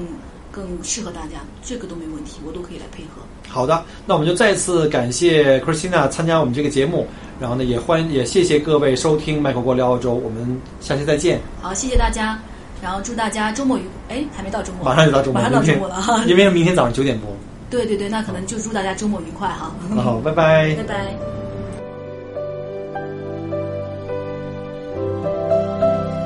[0.57, 3.21] 更适合大家，这个都没问题，我都可以来配合。
[3.47, 7.07] 好的，那我们就再次感谢 Christina 参加我们这个节目，
[7.39, 11.39] 然后呢，也欢也谢谢各位收听麦克过聊澳洲，我们下期再见。
[11.61, 12.39] 好，谢谢大家，
[12.83, 16.25] 然后祝大家周末愉，哎，还没到周末，马上就到周末，马上到周末了哈。
[16.25, 17.29] 因为明天早上九点播。
[17.69, 19.71] 对对对，那可能就祝大家周末愉快哈。
[20.03, 20.85] 好，拜拜拜。
[20.85, 21.15] 拜。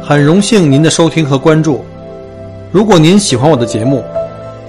[0.06, 1.84] 很荣幸您的收听和关注。
[2.72, 4.04] 如果您喜欢我的节目，